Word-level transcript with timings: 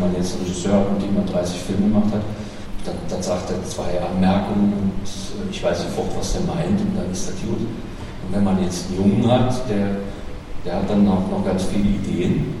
wenn 0.00 0.12
man 0.12 0.16
jetzt 0.16 0.40
Regisseur 0.40 0.86
dem 1.02 1.14
man 1.14 1.26
30 1.26 1.60
Filme 1.60 1.82
gemacht 1.82 2.12
hat, 2.12 2.22
dann, 2.84 2.94
dann 3.08 3.22
sagt 3.22 3.50
er 3.50 3.62
zwei 3.68 4.00
Anmerkungen 4.00 4.72
und 4.72 5.04
äh, 5.04 5.50
ich 5.50 5.62
weiß 5.62 5.82
sofort, 5.82 6.08
was 6.18 6.32
der 6.32 6.42
meint 6.42 6.80
und 6.80 6.96
dann 6.96 7.10
ist 7.12 7.28
das 7.28 7.34
gut. 7.36 7.60
Und 7.60 8.32
wenn 8.32 8.44
man 8.44 8.62
jetzt 8.62 8.86
einen 8.88 8.96
Jungen 8.96 9.30
hat, 9.30 9.68
der, 9.68 9.96
der 10.64 10.76
hat 10.76 10.88
dann 10.88 11.04
noch, 11.04 11.28
noch 11.30 11.44
ganz 11.44 11.64
viele 11.64 11.88
Ideen 11.88 12.54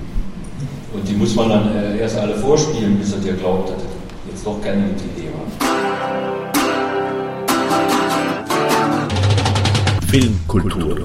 und 0.92 1.08
die 1.08 1.14
muss 1.14 1.34
man 1.34 1.48
dann 1.48 1.74
äh, 1.74 1.98
erst 1.98 2.18
alle 2.18 2.36
vorspielen, 2.36 2.98
bis 2.98 3.12
er 3.12 3.20
dir 3.20 3.34
glaubt, 3.34 3.70
dass 3.70 3.78
er 3.78 4.30
jetzt 4.30 4.44
doch 4.46 4.60
keine 4.62 4.82
gute 4.88 5.04
Idee 5.04 5.30
war. 5.32 5.46
Filmkultur. 10.08 10.96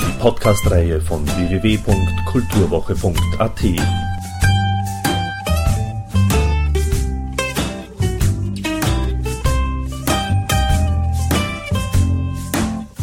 Die 0.00 0.12
Podcast-Reihe 0.18 1.00
von 1.00 1.24
www.kulturwoche.at. 1.26 3.60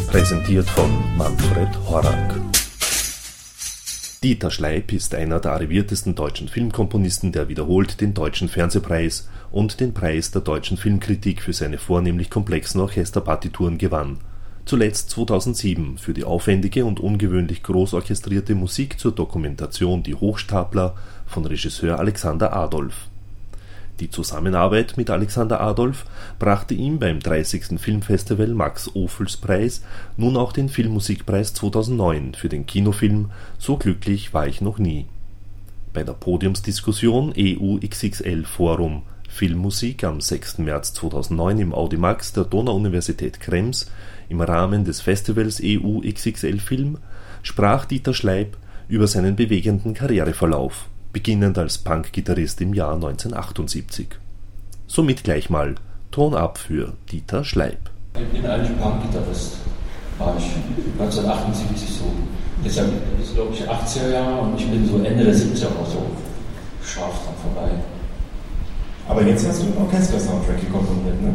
Präsentiert 0.08 0.68
von 0.70 0.90
Manfred 1.16 1.68
Horak. 1.88 2.40
Dieter 4.22 4.50
Schleip 4.52 4.92
ist 4.92 5.16
einer 5.16 5.40
der 5.40 5.50
arriviertesten 5.52 6.14
deutschen 6.14 6.46
Filmkomponisten, 6.48 7.32
der 7.32 7.48
wiederholt 7.48 8.00
den 8.00 8.14
Deutschen 8.14 8.48
Fernsehpreis 8.48 9.28
und 9.50 9.80
den 9.80 9.94
Preis 9.94 10.30
der 10.30 10.42
Deutschen 10.42 10.76
Filmkritik 10.76 11.42
für 11.42 11.52
seine 11.52 11.78
vornehmlich 11.78 12.30
komplexen 12.30 12.80
Orchesterpartituren 12.80 13.78
gewann. 13.78 14.18
Zuletzt 14.64 15.10
2007 15.10 15.98
für 15.98 16.14
die 16.14 16.24
aufwendige 16.24 16.84
und 16.84 17.00
ungewöhnlich 17.00 17.62
groß 17.62 17.94
orchestrierte 17.94 18.54
Musik 18.54 18.98
zur 18.98 19.12
Dokumentation 19.12 20.02
Die 20.02 20.14
Hochstapler 20.14 20.94
von 21.26 21.44
Regisseur 21.44 21.98
Alexander 21.98 22.56
Adolf 22.56 23.08
die 24.02 24.10
Zusammenarbeit 24.10 24.96
mit 24.96 25.10
Alexander 25.10 25.60
Adolf 25.60 26.06
brachte 26.40 26.74
ihm 26.74 26.98
beim 26.98 27.20
30. 27.20 27.78
Filmfestival 27.78 28.48
Max-Ophüls-Preis 28.48 29.84
nun 30.16 30.36
auch 30.36 30.52
den 30.52 30.68
Filmmusikpreis 30.68 31.54
2009 31.54 32.34
für 32.34 32.48
den 32.48 32.66
Kinofilm 32.66 33.30
So 33.58 33.76
glücklich 33.76 34.34
war 34.34 34.48
ich 34.48 34.60
noch 34.60 34.78
nie. 34.78 35.06
Bei 35.92 36.02
der 36.02 36.14
Podiumsdiskussion 36.14 37.32
EU 37.38 37.78
XXL 37.78 38.44
Forum 38.44 39.02
Filmmusik 39.32 40.04
am 40.04 40.20
6. 40.20 40.58
März 40.58 40.92
2009 40.92 41.58
im 41.58 41.74
Audimax 41.74 42.34
der 42.34 42.44
Donau-Universität 42.44 43.40
Krems 43.40 43.90
im 44.28 44.42
Rahmen 44.42 44.84
des 44.84 45.00
Festivals 45.00 45.58
EU 45.64 46.00
XXL 46.00 46.58
Film 46.58 46.98
sprach 47.42 47.86
Dieter 47.86 48.12
Schleib 48.12 48.58
über 48.88 49.06
seinen 49.06 49.34
bewegenden 49.34 49.94
Karriereverlauf 49.94 50.86
beginnend 51.14 51.56
als 51.56 51.78
Punkgitarrist 51.78 52.60
im 52.60 52.74
Jahr 52.74 52.94
1978. 52.94 54.08
Somit 54.86 55.24
gleich 55.24 55.48
mal 55.48 55.76
Ton 56.10 56.34
ab 56.34 56.58
für 56.58 56.92
Dieter 57.10 57.42
Schleib. 57.42 57.78
Ich 58.14 58.38
bin 58.38 58.44
eigentlich 58.44 58.78
Punkgitarrist, 58.78 59.56
war 60.18 60.36
ich 60.36 60.44
1978 61.00 61.88
so. 61.88 62.12
Deshalb 62.62 62.92
ist 63.20 63.34
glaube 63.34 63.54
ich 63.54 63.62
80er 63.62 64.10
Jahre 64.10 64.42
und 64.42 64.60
ich 64.60 64.68
bin 64.68 64.86
so 64.86 64.98
Ende 64.98 65.24
der 65.24 65.34
70er 65.34 65.68
auch 65.80 65.90
so 65.90 66.10
scharf 66.84 67.18
dann 67.24 67.54
vorbei. 67.54 67.70
Aber 69.12 69.22
jetzt 69.24 69.46
hast 69.46 69.60
du 69.60 69.66
einen 69.66 69.76
Orchester-Soundtrack 69.76 70.72
komponiert, 70.72 71.20
ne? 71.20 71.34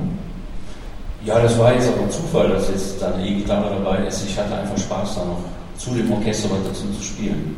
Ja, 1.23 1.39
das 1.39 1.59
war 1.59 1.75
jetzt 1.75 1.87
aber 1.87 2.09
Zufall, 2.09 2.49
dass 2.49 2.69
jetzt 2.69 2.99
da 2.99 3.13
eine 3.13 3.23
E-Gitarre 3.23 3.69
dabei 3.69 4.07
ist. 4.07 4.25
Ich 4.27 4.35
hatte 4.35 4.55
einfach 4.55 4.77
Spaß 4.79 5.13
da 5.13 5.25
noch 5.25 5.37
zu 5.77 5.91
dem 5.91 6.11
Orchester 6.11 6.49
was 6.49 6.67
dazu 6.67 6.91
zu 6.97 7.03
spielen. 7.03 7.55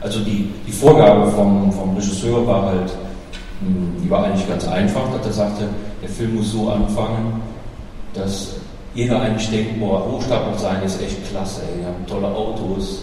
Also 0.00 0.20
die, 0.20 0.52
die 0.64 0.70
Vorgabe 0.70 1.26
vom, 1.32 1.72
vom 1.72 1.96
Regisseur 1.96 2.46
war 2.46 2.66
halt, 2.66 2.90
hm, 3.58 4.00
die 4.04 4.08
war 4.08 4.24
eigentlich 4.24 4.48
ganz 4.48 4.68
einfach, 4.68 5.02
dass 5.16 5.26
er 5.26 5.32
sagte, 5.32 5.64
der 6.00 6.10
Film 6.10 6.36
muss 6.36 6.52
so 6.52 6.70
anfangen, 6.70 7.40
dass 8.14 8.54
jeder 8.94 9.20
eigentlich 9.20 9.50
denkt, 9.50 9.80
boah, 9.80 10.06
Hochstapler 10.12 10.56
sein 10.56 10.80
ist 10.84 11.02
echt 11.02 11.28
klasse, 11.28 11.62
die 11.76 11.84
haben 11.84 12.06
tolle 12.06 12.28
Autos, 12.28 13.02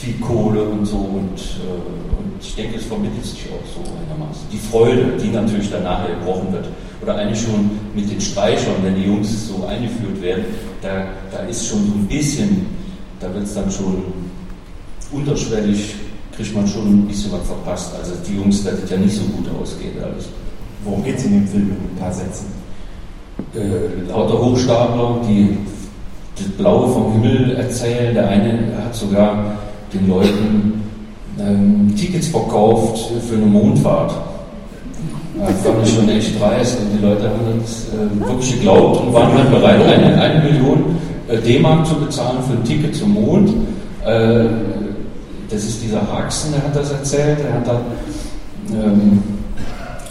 viel 0.00 0.14
Kohle 0.20 0.62
und 0.62 0.86
so 0.86 0.96
und, 0.96 1.38
äh, 1.38 2.18
und 2.18 2.32
ich 2.40 2.54
denke, 2.54 2.78
es 2.78 2.86
vermittelt 2.86 3.24
sich 3.24 3.46
auch 3.46 3.66
so 3.74 3.80
einigermaßen. 3.80 4.42
Die 4.52 4.58
Freude, 4.58 5.16
die 5.22 5.28
natürlich 5.28 5.70
danach 5.70 6.06
gebrochen 6.06 6.52
wird, 6.52 6.66
oder 7.00 7.16
eigentlich 7.16 7.40
schon 7.40 7.70
mit 7.94 8.10
den 8.10 8.20
Streichern, 8.20 8.74
wenn 8.82 8.96
die 8.96 9.04
Jungs 9.04 9.48
so 9.48 9.64
eingeführt 9.66 10.20
werden, 10.20 10.44
da, 10.82 11.06
da 11.30 11.38
ist 11.46 11.66
schon 11.68 11.78
so 11.86 11.92
ein 11.94 12.06
bisschen, 12.08 12.66
da 13.20 13.32
wird 13.32 13.44
es 13.44 13.54
dann 13.54 13.70
schon 13.70 14.02
unterschwellig 15.12 15.94
kriegt 16.38 16.54
man 16.54 16.68
schon 16.68 16.86
ein 16.86 17.08
bisschen 17.08 17.32
was 17.32 17.44
verpasst. 17.48 17.94
Also 17.98 18.12
die 18.26 18.36
Jungs, 18.36 18.62
das 18.62 18.88
ja 18.88 18.96
nicht 18.96 19.16
so 19.16 19.24
gut 19.24 19.46
ausgeht 19.60 20.00
alles. 20.00 20.28
Worum 20.84 21.02
geht 21.02 21.18
es 21.18 21.24
in 21.24 21.32
dem 21.32 21.48
Film 21.48 21.70
in 21.70 21.72
ein 21.72 21.96
paar 21.98 22.12
Sätzen? 22.12 22.46
Äh, 23.54 24.08
lauter 24.08 24.40
Hochstapler, 24.40 25.20
die 25.28 25.58
das 26.38 26.48
Blaue 26.56 26.88
vom 26.88 27.12
Himmel 27.12 27.56
erzählen. 27.56 28.14
Der 28.14 28.28
eine 28.28 28.58
hat 28.84 28.94
sogar 28.94 29.56
den 29.92 30.08
Leuten 30.08 30.82
ähm, 31.40 31.94
Tickets 31.96 32.28
verkauft 32.28 32.98
für 33.28 33.36
eine 33.36 33.46
Mondfahrt. 33.46 34.12
Das 35.38 35.62
fand 35.62 35.86
ich 35.86 35.94
schon 35.94 36.08
echt 36.08 36.40
dreist 36.40 36.78
und 36.80 36.98
die 36.98 37.04
Leute 37.04 37.24
haben 37.24 37.60
das 37.60 37.86
äh, 37.94 38.28
wirklich 38.28 38.54
geglaubt 38.54 39.00
und 39.00 39.14
waren 39.14 39.36
dann 39.36 39.50
bereit, 39.50 39.80
eine, 39.82 40.20
eine 40.20 40.42
Million 40.42 40.96
äh, 41.28 41.38
D-Mark 41.38 41.86
zu 41.86 41.94
bezahlen 41.94 42.38
für 42.48 42.54
ein 42.54 42.64
Ticket 42.64 42.96
zum 42.96 43.14
Mond. 43.14 43.50
Äh, 44.04 44.46
das 45.48 45.62
ist 45.62 45.82
dieser 45.82 46.00
Haxen, 46.12 46.52
der 46.52 46.62
hat 46.64 46.76
das 46.76 46.90
erzählt, 46.90 47.38
er 47.40 47.54
hat 47.54 47.68
dann 47.68 47.80
ähm, 48.72 49.22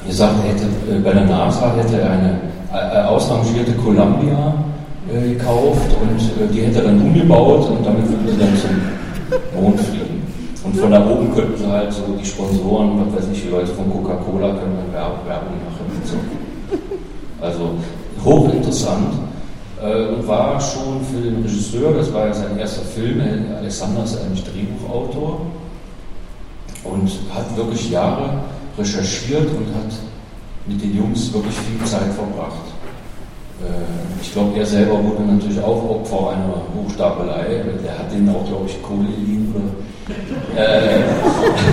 gesagt, 0.08 0.34
er 0.44 0.54
hätte, 0.54 0.66
äh, 0.96 1.00
bei 1.00 1.12
der 1.12 1.26
NASA 1.26 1.76
hätte 1.76 2.00
er 2.00 2.12
eine 2.12 2.40
äh, 2.74 3.06
ausrangierte 3.06 3.74
Columbia 3.74 4.54
äh, 5.14 5.34
gekauft 5.34 5.90
und 6.02 6.20
äh, 6.20 6.54
die 6.54 6.62
hätte 6.62 6.80
er 6.80 6.86
dann 6.86 7.02
umgebaut 7.02 7.70
und 7.70 7.86
damit 7.86 8.08
würde 8.10 8.32
sie 8.32 8.38
dann 8.38 8.58
zum 8.58 9.62
Mond 9.62 9.80
fliegen. 9.80 10.22
Und 10.64 10.76
von 10.76 10.92
da 10.92 11.06
oben 11.10 11.34
könnten 11.34 11.58
sie 11.58 11.68
halt 11.68 11.94
so 11.94 12.04
die 12.20 12.26
Sponsoren, 12.26 13.00
was 13.06 13.24
weiß 13.24 13.30
ich, 13.32 13.44
die 13.44 13.50
Leute 13.50 13.68
von 13.68 13.90
Coca-Cola 13.90 14.50
können 14.50 14.76
dann 14.76 14.94
Werbung 14.94 15.54
machen. 15.64 15.86
Und 15.96 16.08
so. 16.08 16.18
Also 17.40 17.72
hochinteressant 18.26 19.14
äh, 19.82 20.08
und 20.08 20.28
war 20.28 20.60
schon 20.60 21.02
für 21.10 21.22
den 21.22 21.44
Regisseur, 21.44 21.94
das 21.94 22.12
war 22.14 22.28
ja 22.28 22.34
sein 22.34 22.58
erster 22.58 22.82
Film, 22.82 23.22
Alexander 23.58 24.04
ist 24.04 24.20
eigentlich 24.20 24.44
Drehbuchautor 24.44 25.42
und 26.84 27.12
hat 27.34 27.56
wirklich 27.56 27.90
Jahre 27.92 28.42
recherchiert 28.78 29.48
und 29.48 29.68
hat 29.76 29.94
mit 30.66 30.82
den 30.82 30.98
Jungs 30.98 31.32
wirklich 31.34 31.56
viel 31.56 31.86
Zeit 31.86 32.14
verbracht. 32.14 32.77
Äh, 33.62 34.22
ich 34.22 34.32
glaube, 34.32 34.58
er 34.60 34.66
selber 34.66 35.04
wurde 35.04 35.24
natürlich 35.24 35.60
auch 35.62 35.90
Opfer 35.90 36.32
einer 36.32 36.62
Hochstapelei. 36.76 37.64
Der 37.84 38.00
hat 38.00 38.12
denen 38.12 38.30
auch, 38.30 38.46
glaube 38.46 38.66
ich, 38.68 38.82
Kohle 38.82 39.08
geliehen. 39.08 39.54
Äh, 40.56 41.02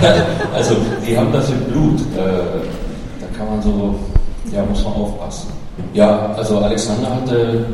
also, 0.53 0.75
die 1.07 1.17
haben 1.17 1.31
das 1.31 1.49
im 1.49 1.59
Blut. 1.65 2.01
Äh, 2.15 2.61
da 3.21 3.37
kann 3.37 3.47
man 3.47 3.61
so, 3.61 3.95
ja, 4.51 4.63
muss 4.63 4.83
man 4.83 4.93
aufpassen. 4.93 5.49
Ja, 5.93 6.33
also 6.37 6.59
Alexander 6.59 7.15
hatte 7.15 7.65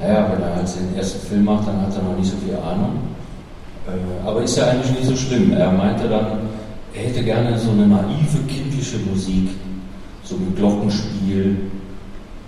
naja, 0.00 0.30
wenn 0.30 0.42
er 0.42 0.56
halt 0.56 0.68
den 0.68 0.96
ersten 0.96 1.26
Film 1.26 1.44
macht, 1.44 1.66
dann 1.66 1.80
hat 1.80 1.96
er 1.96 2.02
noch 2.02 2.16
nicht 2.16 2.30
so 2.30 2.36
viel 2.36 2.54
Ahnung. 2.56 2.98
Äh, 3.86 4.28
aber 4.28 4.42
ist 4.42 4.56
ja 4.56 4.66
eigentlich 4.66 4.92
nicht 4.92 5.06
so 5.06 5.16
schlimm. 5.16 5.52
Er 5.52 5.72
meinte 5.72 6.08
dann, 6.08 6.26
er 6.94 7.02
hätte 7.02 7.22
gerne 7.22 7.58
so 7.58 7.70
eine 7.70 7.86
naive, 7.86 8.38
kindliche 8.46 8.98
Musik. 9.10 9.50
So 10.22 10.36
mit 10.36 10.56
Glockenspiel, 10.56 11.56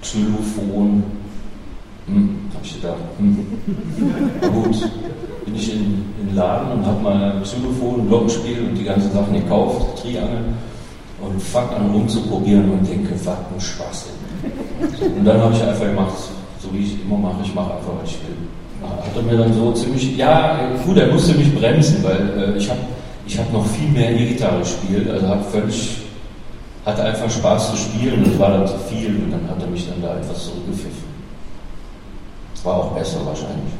Xylophon. 0.03 1.03
Hm, 2.07 2.37
hab 2.55 2.65
ich 2.65 2.75
gedacht. 2.75 2.97
Hm. 3.19 3.47
Gut, 4.41 4.91
bin 5.45 5.55
ich 5.55 5.73
in, 5.75 6.05
den 6.19 6.35
Laden 6.35 6.73
und 6.73 6.87
habe 6.87 7.03
mal 7.03 7.41
Xylophon, 7.43 8.09
Glockenspiel 8.09 8.69
und 8.69 8.75
die 8.75 8.85
ganzen 8.85 9.13
Sachen 9.13 9.35
gekauft, 9.35 10.03
Triangel, 10.03 10.45
und 11.21 11.43
fang 11.43 11.69
an 11.71 11.91
rumzuprobieren 11.91 12.71
und 12.71 12.89
denke, 12.89 13.15
was 13.25 13.37
ein 13.37 13.61
Spaß. 13.61 14.07
Und 15.17 15.25
dann 15.25 15.41
habe 15.41 15.55
ich 15.55 15.63
einfach 15.63 15.85
gemacht, 15.85 16.15
so 16.61 16.73
wie 16.73 16.79
ich 16.79 17.03
immer 17.03 17.19
mache, 17.19 17.43
ich 17.43 17.55
mache 17.55 17.75
einfach, 17.75 17.93
was 18.01 18.11
ich 18.11 18.19
will. 18.23 18.37
Hat 18.83 19.17
er 19.17 19.23
mir 19.23 19.37
dann 19.37 19.53
so 19.53 19.73
ziemlich, 19.73 20.17
ja, 20.17 20.71
gut, 20.87 20.97
er 20.97 21.13
musste 21.13 21.35
mich 21.35 21.53
bremsen, 21.55 22.03
weil 22.05 22.55
äh, 22.55 22.59
ich 22.59 22.71
habe 22.71 22.81
ich 23.27 23.39
hab 23.39 23.53
noch 23.53 23.67
viel 23.67 23.89
mehr 23.91 24.11
E-Gitarre 24.19 24.61
gespielt, 24.61 25.11
also 25.11 25.29
hat 25.29 25.45
völlig, 25.47 25.99
hatte 26.89 27.05
einfach 27.05 27.31
Spaß 27.31 27.71
zu 27.73 27.77
spielen 27.77 28.25
und 28.25 28.39
war 28.39 28.51
dann 28.51 28.67
zu 28.67 28.79
viel 28.89 29.15
und 29.15 29.31
dann 29.31 29.49
hat 29.51 29.61
er 29.61 29.69
mich 29.69 29.87
dann 29.89 30.01
da 30.01 30.17
etwas 30.17 30.47
zurückgepfiffen. 30.47 31.09
War 32.65 32.75
auch 32.77 32.93
besser 32.93 33.19
wahrscheinlich. 33.25 33.73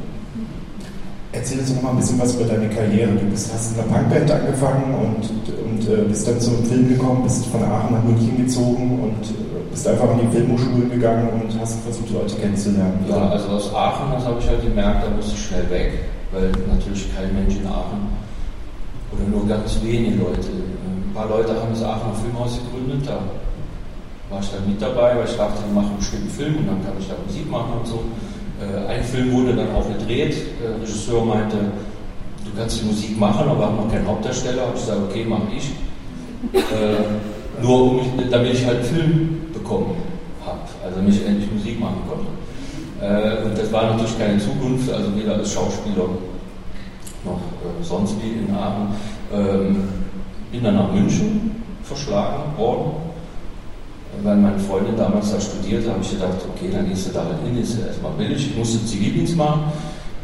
Erzähl 1.31 1.59
uns 1.59 1.73
noch 1.73 1.81
mal 1.81 1.91
ein 1.91 1.97
bisschen 1.97 2.19
was 2.19 2.35
über 2.35 2.45
deine 2.45 2.69
Karriere. 2.69 3.11
Du 3.11 3.25
bist, 3.25 3.51
hast 3.53 3.71
in 3.71 3.77
der 3.77 3.83
Punkband 3.83 4.31
angefangen 4.31 4.93
und, 4.93 5.29
und 5.65 5.89
äh, 5.89 6.03
bist 6.07 6.27
dann 6.27 6.39
zum 6.39 6.63
Film 6.65 6.89
gekommen, 6.89 7.23
bist 7.23 7.45
von 7.47 7.63
Aachen 7.63 7.95
nach 7.95 8.03
München 8.03 8.37
gezogen 8.37 8.99
und 9.03 9.25
äh, 9.25 9.69
bist 9.69 9.87
einfach 9.87 10.09
an 10.09 10.19
die 10.21 10.35
Filmhochschulen 10.35 10.89
gegangen 10.89 11.29
und 11.29 11.59
hast 11.59 11.81
versucht, 11.81 12.11
Leute 12.11 12.35
kennenzulernen. 12.35 13.05
Ja, 13.07 13.29
also 13.29 13.49
aus 13.49 13.73
Aachen, 13.73 14.11
das 14.13 14.25
habe 14.25 14.39
ich 14.39 14.47
halt 14.47 14.63
gemerkt, 14.63 15.05
da 15.05 15.09
musste 15.15 15.33
ich 15.33 15.45
schnell 15.45 15.69
weg, 15.69 15.99
weil 16.31 16.51
natürlich 16.67 17.07
kein 17.15 17.33
Mensch 17.33 17.57
in 17.57 17.67
Aachen 17.67 18.09
oder 19.11 19.23
nur 19.29 19.47
ganz 19.47 19.77
wenige 19.83 20.17
Leute. 20.17 20.49
Paar 21.19 21.27
Leute 21.27 21.49
haben 21.49 21.71
das 21.73 21.83
Aachener 21.83 22.15
Filmhaus 22.15 22.57
gegründet, 22.63 23.05
da 23.05 23.19
war 24.31 24.39
ich 24.39 24.51
dann 24.51 24.65
mit 24.65 24.81
dabei, 24.81 25.17
weil 25.17 25.25
ich 25.25 25.35
dachte, 25.35 25.59
die 25.67 25.75
machen 25.75 25.89
einen 25.89 25.97
bestimmten 25.97 26.29
Film 26.29 26.55
und 26.59 26.67
dann 26.67 26.79
kann 26.79 26.93
ich 26.97 27.09
da 27.09 27.15
Musik 27.27 27.51
machen 27.51 27.73
und 27.77 27.85
so. 27.85 27.99
Äh, 28.63 28.87
ein 28.87 29.03
Film 29.03 29.33
wurde 29.33 29.53
dann 29.53 29.67
auch 29.75 29.85
gedreht. 29.85 30.33
Der 30.63 30.79
Regisseur 30.79 31.25
meinte, 31.25 31.57
du 31.57 32.51
kannst 32.55 32.79
die 32.79 32.85
Musik 32.85 33.19
machen, 33.19 33.49
aber 33.49 33.65
haben 33.65 33.75
noch 33.75 33.91
keinen 33.91 34.07
Hauptdarsteller. 34.07 34.61
Habe 34.61 34.75
ich 34.75 34.79
gesagt, 34.79 35.01
okay, 35.09 35.25
mache 35.25 35.51
ich. 35.57 35.71
Äh, 36.55 37.61
nur 37.61 37.81
um, 37.81 37.99
damit 38.31 38.53
ich 38.53 38.65
halt 38.65 38.77
einen 38.77 38.85
Film 38.85 39.41
bekommen 39.51 39.97
habe, 40.45 40.59
also 40.85 40.95
damit 41.01 41.15
ich 41.15 41.25
endlich 41.27 41.51
Musik 41.51 41.81
machen 41.81 41.99
konnte. 42.07 42.31
Äh, 43.03 43.43
und 43.43 43.57
das 43.57 43.69
war 43.73 43.91
natürlich 43.91 44.17
keine 44.17 44.39
Zukunft, 44.39 44.89
also 44.89 45.13
weder 45.17 45.33
als 45.33 45.51
Schauspieler 45.51 46.15
noch 47.25 47.41
äh, 47.59 47.83
sonst 47.83 48.15
wie 48.23 48.39
in 48.39 48.55
Aachen. 48.55 48.95
Ähm, 49.33 49.99
bin 50.51 50.63
dann 50.63 50.75
nach 50.75 50.91
München 50.91 51.63
verschlagen 51.83 52.57
worden, 52.57 52.91
weil 54.23 54.35
meine 54.35 54.59
Freundin 54.59 54.97
damals 54.97 55.31
da 55.31 55.39
studierte, 55.39 55.91
habe 55.91 56.01
ich 56.01 56.11
gedacht, 56.11 56.37
okay, 56.53 56.69
dann 56.71 56.87
gehst 56.87 57.07
du 57.07 57.13
da 57.13 57.23
halt 57.23 57.41
hin, 57.45 57.61
ist 57.61 57.79
ja 57.79 57.87
erstmal 57.87 58.11
billig. 58.13 58.49
Ich 58.49 58.57
musste 58.57 58.85
Zivildienst 58.85 59.37
machen 59.37 59.63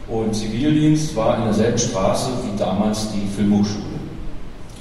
und 0.07 0.35
Zivildienst 0.35 1.15
war 1.15 1.37
in 1.37 1.43
derselben 1.45 1.77
Straße 1.77 2.31
wie 2.43 2.57
damals 2.57 3.11
die 3.11 3.27
Filmhochschule. 3.27 3.95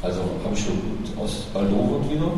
Also 0.02 0.20
habe 0.44 0.54
ich 0.54 0.66
aus 1.18 1.46
Baldowert 1.52 2.10
wieder 2.10 2.30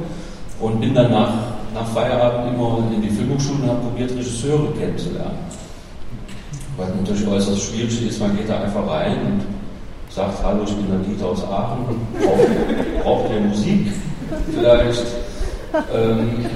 und 0.61 0.81
bin 0.81 0.95
dann 0.95 1.11
nach, 1.11 1.33
nach 1.75 1.87
Feierabend 1.89 2.55
immer 2.55 2.79
in 2.95 3.03
die 3.03 3.11
Filmhochschule 3.11 3.63
und 3.63 3.69
habe 3.69 3.81
probiert, 3.81 4.11
Regisseure 4.13 4.73
kennenzulernen. 4.79 5.39
Weil 6.77 6.89
natürlich 6.95 7.27
äußerst 7.27 7.63
schwierig 7.63 8.07
ist, 8.07 8.21
man 8.21 8.37
geht 8.37 8.49
da 8.49 8.61
einfach 8.61 8.87
rein 8.87 9.17
und 9.25 9.56
sagt, 10.17 10.43
hallo, 10.43 10.63
ich 10.65 10.75
bin 10.75 10.89
der 10.89 10.99
Dieter 11.01 11.27
aus 11.27 11.45
Aachen, 11.45 11.85
braucht, 12.19 13.05
braucht 13.05 13.31
ihr 13.31 13.41
Musik 13.41 13.93
vielleicht? 14.51 15.05
Ähm, 15.95 16.47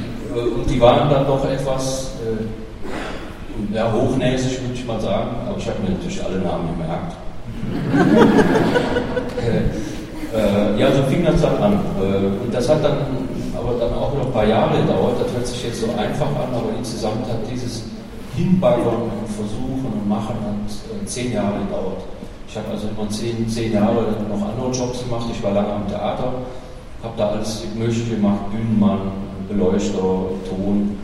und 0.56 0.70
die 0.70 0.80
waren 0.80 1.10
dann 1.10 1.26
doch 1.26 1.44
etwas 1.44 2.12
äh, 2.24 3.74
ja, 3.74 3.92
hochnäsig, 3.92 4.62
würde 4.62 4.72
ich 4.72 4.86
mal 4.86 4.98
sagen, 4.98 5.28
aber 5.46 5.58
ich 5.58 5.68
habe 5.68 5.78
mir 5.82 5.90
natürlich 5.90 6.24
alle 6.24 6.38
Namen 6.38 6.70
gemerkt. 6.72 7.16
äh, 10.34 10.80
ja, 10.80 10.90
so 10.92 11.02
fing 11.02 11.22
das 11.22 11.42
dann 11.42 11.62
an. 11.62 11.74
Äh, 12.00 12.42
und 12.42 12.54
das 12.54 12.66
hat 12.66 12.82
dann 12.82 12.96
aber 13.54 13.78
dann 13.78 13.92
auch 13.92 14.14
noch 14.14 14.24
ein 14.24 14.32
paar 14.32 14.46
Jahre 14.46 14.80
gedauert. 14.80 15.16
Das 15.22 15.34
hört 15.34 15.46
sich 15.46 15.64
jetzt 15.64 15.82
so 15.82 15.88
einfach 15.98 16.28
an, 16.28 16.54
aber 16.54 16.70
insgesamt 16.78 17.28
hat 17.28 17.40
dieses 17.52 17.84
Hinbaggern 18.34 19.02
und 19.02 19.28
Versuchen 19.28 19.84
und 19.84 20.08
Machen 20.08 20.36
hat 20.36 20.72
äh, 20.72 21.04
zehn 21.04 21.34
Jahre 21.34 21.58
gedauert. 21.58 22.00
Ich 22.50 22.56
habe 22.56 22.73
also 22.73 22.88
immer 22.88 23.08
zehn, 23.08 23.49
zehn 23.49 23.73
Jahre 23.73 24.06
noch 24.29 24.43
andere 24.43 24.73
Jobs 24.73 25.05
gemacht. 25.05 25.26
Ich 25.31 25.41
war 25.41 25.52
lange 25.52 25.73
am 25.73 25.87
Theater, 25.87 26.32
habe 27.00 27.14
da 27.17 27.29
alles 27.29 27.62
Mögliche 27.76 28.17
gemacht, 28.17 28.50
Bühnenmann, 28.50 29.12
Beleuchter, 29.49 30.00
Ton 30.49 30.99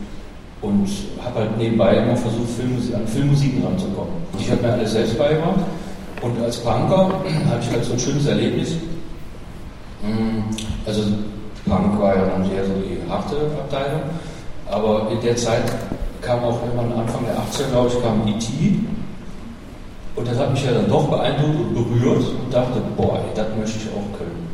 und 0.61 0.89
habe 1.23 1.39
halt 1.39 1.57
nebenbei 1.57 1.95
immer 1.95 2.17
versucht, 2.17 2.49
Filmmusik, 2.49 2.95
an 2.95 3.07
Filmmusiken 3.07 3.63
ranzukommen. 3.63 4.11
Ich 4.37 4.51
habe 4.51 4.61
mir 4.61 4.73
alles 4.73 4.91
selbst 4.91 5.17
beigebracht 5.17 5.61
und 6.21 6.43
als 6.43 6.57
Punker 6.57 7.13
hatte 7.49 7.61
ich 7.61 7.71
halt 7.71 7.85
so 7.85 7.93
ein 7.93 7.99
schönes 7.99 8.27
Erlebnis. 8.27 8.73
Mm, 10.01 10.51
also 10.85 11.01
Punk 11.65 11.97
war 11.97 12.13
ja 12.13 12.25
dann 12.25 12.43
sehr 12.43 12.65
so 12.65 12.73
die 12.73 13.09
harte 13.09 13.37
Abteilung, 13.57 14.01
aber 14.69 15.07
in 15.11 15.21
der 15.21 15.37
Zeit 15.37 15.63
kam 16.21 16.43
auch 16.43 16.61
irgendwann 16.61 16.99
Anfang 16.99 17.23
der 17.23 17.37
80er, 17.37 17.71
glaube 17.71 17.87
ich, 17.87 18.03
kam 18.03 18.27
E.T. 18.27 18.96
Und 20.17 20.27
das 20.27 20.37
hat 20.37 20.51
mich 20.51 20.65
ja 20.65 20.71
dann 20.71 20.89
doch 20.89 21.07
beeindruckt 21.07 21.59
und 21.59 21.73
berührt 21.75 22.25
und 22.25 22.51
dachte, 22.51 22.81
boah, 22.97 23.19
das 23.35 23.45
möchte 23.55 23.77
ich 23.77 23.87
auch 23.93 24.17
können. 24.17 24.47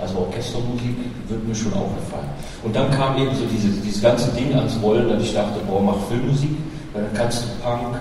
Also 0.00 0.18
Orchestermusik 0.18 0.96
würde 1.28 1.44
mir 1.44 1.54
schon 1.54 1.74
auch 1.74 1.90
gefallen. 1.96 2.30
Und 2.62 2.74
dann 2.74 2.90
kam 2.92 3.18
eben 3.18 3.34
so 3.34 3.44
diese, 3.44 3.68
dieses 3.82 4.00
ganze 4.00 4.30
Ding 4.30 4.54
ans 4.54 4.78
Rollen, 4.80 5.08
dass 5.08 5.22
ich 5.22 5.34
dachte, 5.34 5.58
boah, 5.68 5.82
mach 5.82 5.96
Filmmusik, 6.08 6.50
weil 6.94 7.02
dann 7.02 7.14
kannst 7.14 7.42
du 7.42 7.48
Punk, 7.62 7.96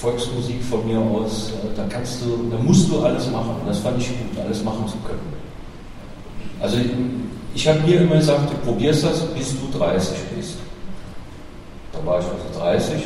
Volksmusik 0.00 0.62
von 0.62 0.86
mir 0.86 0.98
aus, 0.98 1.50
äh, 1.50 1.76
da 1.76 1.84
kannst 1.88 2.22
du, 2.22 2.48
da 2.50 2.56
musst 2.62 2.88
du 2.88 3.00
alles 3.00 3.28
machen. 3.28 3.56
Und 3.60 3.68
das 3.68 3.78
fand 3.78 3.98
ich 3.98 4.08
gut, 4.08 4.44
alles 4.44 4.62
machen 4.62 4.86
zu 4.86 4.96
können. 4.98 5.20
Also 6.60 6.76
ich 7.52 7.68
habe 7.68 7.80
mir 7.80 8.00
immer 8.00 8.16
gesagt, 8.16 8.48
du 8.48 8.70
probierst 8.70 9.04
das, 9.04 9.26
bis 9.34 9.54
du 9.60 9.76
30 9.76 10.16
bist. 10.36 10.56
Da 11.92 12.06
war 12.06 12.20
ich 12.20 12.26
also 12.26 12.60
30. 12.60 13.02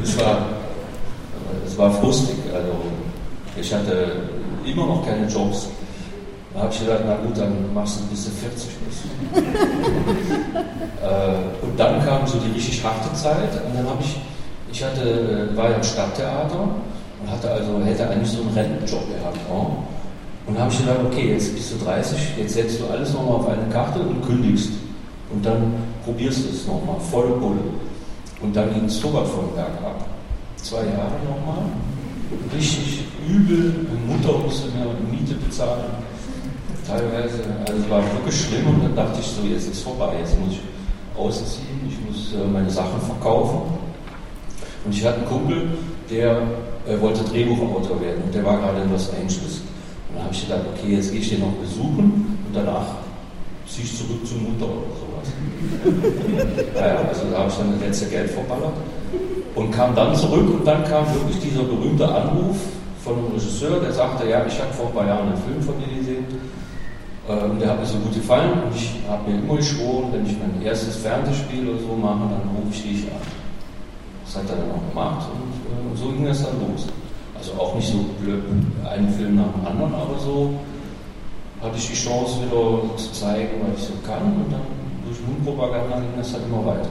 Das 0.00 0.09
war, 0.24 0.46
das 1.64 1.78
war 1.78 1.90
frustig. 1.92 2.36
Also 2.54 2.72
ich 3.56 3.72
hatte 3.72 4.12
immer 4.64 4.86
noch 4.86 5.04
keine 5.04 5.26
Jobs. 5.26 5.68
Da 6.54 6.62
habe 6.62 6.72
ich 6.72 6.80
gedacht, 6.80 7.00
na 7.06 7.14
gut, 7.16 7.38
dann 7.38 7.72
machst 7.72 8.00
du 8.00 8.06
bis 8.06 8.24
du 8.24 8.30
40 8.30 8.70
bist. 8.86 9.04
äh, 11.02 11.64
und 11.64 11.78
dann 11.78 12.04
kam 12.04 12.26
so 12.26 12.38
die 12.38 12.52
richtig 12.52 12.82
harte 12.82 13.12
Zeit 13.14 13.52
und 13.64 13.76
dann 13.76 13.88
habe 13.88 14.02
ich, 14.02 14.16
ich 14.72 14.82
hatte, 14.82 15.50
war 15.54 15.70
ja 15.70 15.76
im 15.76 15.82
Stadttheater 15.82 16.68
und 17.22 17.30
hatte 17.30 17.50
also, 17.50 17.78
hätte 17.84 18.08
eigentlich 18.08 18.30
so 18.30 18.40
einen 18.40 18.52
Rentenjob 18.52 19.06
gehabt. 19.08 19.38
Ja. 19.48 19.54
Und 20.46 20.54
dann 20.54 20.64
habe 20.64 20.72
ich 20.72 20.80
gedacht, 20.80 20.98
okay, 21.06 21.32
jetzt 21.34 21.54
bist 21.54 21.72
du 21.72 21.84
30, 21.84 22.18
jetzt 22.38 22.54
setzt 22.54 22.80
du 22.80 22.86
alles 22.88 23.12
nochmal 23.12 23.36
auf 23.36 23.48
eine 23.48 23.72
Karte 23.72 24.00
und 24.00 24.20
kündigst. 24.26 24.70
Und 25.32 25.46
dann 25.46 25.74
probierst 26.04 26.44
du 26.44 26.48
es 26.50 26.66
nochmal, 26.66 26.96
volle 26.98 27.36
Bulle. 27.36 27.60
Und 28.42 28.56
dann 28.56 28.74
ging 28.74 28.86
es 28.86 28.98
sowas 28.98 29.28
von 29.30 29.54
bergab. 29.54 30.09
Zwei 30.62 30.84
Jahre 30.84 31.16
nochmal. 31.24 31.64
Richtig 32.54 33.04
übel. 33.26 33.86
Meine 33.88 34.16
Mutter 34.16 34.38
musste 34.38 34.68
mir 34.68 34.92
Miete 35.10 35.34
bezahlen. 35.34 35.84
Teilweise. 36.86 37.40
Also 37.66 37.82
es 37.82 37.90
war 37.90 38.02
wirklich 38.12 38.40
schlimm 38.40 38.66
und 38.68 38.84
dann 38.84 38.94
dachte 38.94 39.20
ich 39.20 39.26
so, 39.26 39.42
jetzt 39.42 39.68
ist 39.68 39.82
vorbei. 39.82 40.12
Jetzt 40.18 40.38
muss 40.38 40.52
ich 40.52 40.60
ausziehen, 41.16 41.80
ich 41.88 41.98
muss 42.06 42.34
äh, 42.34 42.46
meine 42.46 42.70
Sachen 42.70 43.00
verkaufen. 43.00 43.78
Und 44.84 44.94
ich 44.94 45.04
hatte 45.04 45.18
einen 45.18 45.26
Kumpel, 45.26 45.62
der 46.10 46.42
äh, 46.86 47.00
wollte 47.00 47.24
Drehbuchautor 47.24 48.00
werden 48.00 48.22
und 48.24 48.34
der 48.34 48.44
war 48.44 48.58
gerade 48.58 48.82
in 48.82 48.92
Los 48.92 49.10
Angeles. 49.10 49.62
Und 50.08 50.16
dann 50.16 50.24
habe 50.24 50.34
ich 50.34 50.46
gedacht, 50.46 50.62
okay, 50.74 50.94
jetzt 50.94 51.10
gehe 51.10 51.20
ich 51.20 51.30
den 51.30 51.40
noch 51.40 51.52
besuchen 51.52 52.38
und 52.46 52.54
danach 52.54 52.86
ziehe 53.66 53.84
ich 53.84 53.96
zurück 53.96 54.26
zur 54.26 54.38
Mutter 54.38 54.66
oder 54.66 54.92
sowas. 55.00 55.28
ja, 56.74 56.96
also 57.08 57.22
da 57.30 57.38
habe 57.38 57.48
ich 57.48 57.56
dann 57.56 57.72
das 57.72 57.80
letzte 57.80 58.06
Geld 58.06 58.30
verballert 58.30 58.74
und 59.60 59.70
kam 59.70 59.94
dann 59.94 60.14
zurück 60.16 60.48
und 60.58 60.66
dann 60.66 60.82
kam 60.84 61.04
wirklich 61.14 61.38
dieser 61.38 61.62
berühmte 61.62 62.08
Anruf 62.08 62.56
von 63.04 63.14
einem 63.16 63.32
Regisseur, 63.34 63.80
der 63.80 63.92
sagte, 63.92 64.28
ja, 64.28 64.44
ich 64.46 64.58
habe 64.60 64.72
vor 64.72 64.86
ein 64.86 64.94
paar 64.94 65.06
Jahren 65.06 65.28
einen 65.28 65.42
Film 65.42 65.62
von 65.62 65.74
dir 65.78 65.98
gesehen 65.98 66.24
ähm, 67.30 67.58
der 67.60 67.70
hat 67.70 67.80
mir 67.80 67.86
so 67.86 67.98
gut 67.98 68.14
gefallen 68.14 68.50
und 68.64 68.74
ich 68.74 68.90
habe 69.08 69.30
mir 69.30 69.38
immer 69.38 69.56
geschworen, 69.56 70.10
wenn 70.12 70.26
ich 70.26 70.36
mein 70.38 70.62
erstes 70.62 70.96
Fernsehspiel 70.96 71.68
oder 71.68 71.78
so 71.78 71.94
mache, 71.94 72.26
dann 72.26 72.42
rufe 72.56 72.72
ich 72.72 72.82
dich 72.82 73.02
an. 73.06 73.22
Das 74.24 74.36
hat 74.36 74.50
er 74.50 74.56
dann 74.56 74.70
auch 74.72 74.88
gemacht 74.88 75.28
und, 75.30 75.52
äh, 75.70 75.90
und 75.90 75.96
so 75.96 76.08
ging 76.10 76.26
es 76.26 76.42
dann 76.42 76.58
los. 76.58 76.88
Also 77.36 77.52
auch 77.60 77.74
nicht 77.74 77.88
so 77.88 78.04
blöd, 78.20 78.42
einen 78.90 79.08
Film 79.10 79.36
nach 79.36 79.52
dem 79.52 79.66
anderen, 79.66 79.94
aber 79.94 80.18
so 80.18 80.54
hatte 81.62 81.76
ich 81.76 81.88
die 81.88 81.94
Chance 81.94 82.40
wieder 82.42 82.96
zu 82.96 83.12
zeigen, 83.12 83.62
was 83.62 83.80
ich 83.80 83.86
so 83.88 83.94
kann 84.04 84.24
und 84.24 84.50
dann 84.50 84.66
durch 85.06 85.20
Mundpropaganda 85.26 86.00
ging 86.00 86.16
das 86.16 86.32
halt 86.32 86.44
immer 86.48 86.64
weiter. 86.66 86.90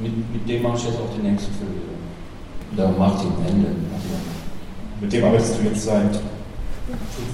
Mit, 0.00 0.32
mit 0.32 0.48
dem 0.48 0.62
mache 0.62 0.76
ich 0.76 0.84
jetzt 0.84 0.98
auch 0.98 1.12
den 1.14 1.30
nächsten 1.30 1.52
Film 1.54 1.70
wieder. 1.74 2.84
Da 2.84 2.98
macht 2.98 3.24
ihn 3.24 3.32
Ende. 3.48 3.68
Mit 5.00 5.12
dem 5.12 5.24
arbeitest 5.24 5.58
du 5.58 5.68
jetzt 5.68 5.84
seit 5.84 6.20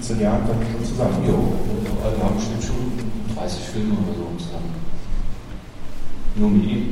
15 0.00 0.20
Jahren 0.20 0.40
dann 0.46 0.58
schon 0.72 0.84
zusammen? 0.84 1.24
Jo, 1.26 1.52
also 2.04 2.16
wir 2.16 2.24
haben 2.24 2.36
bestimmt 2.36 2.64
schon 2.64 3.36
30 3.36 3.60
Filme 3.60 3.94
oder 3.94 4.16
so 4.16 4.44
zusammen. 4.44 4.74
Nur 6.36 6.50
mit 6.50 6.64
ihm. 6.64 6.82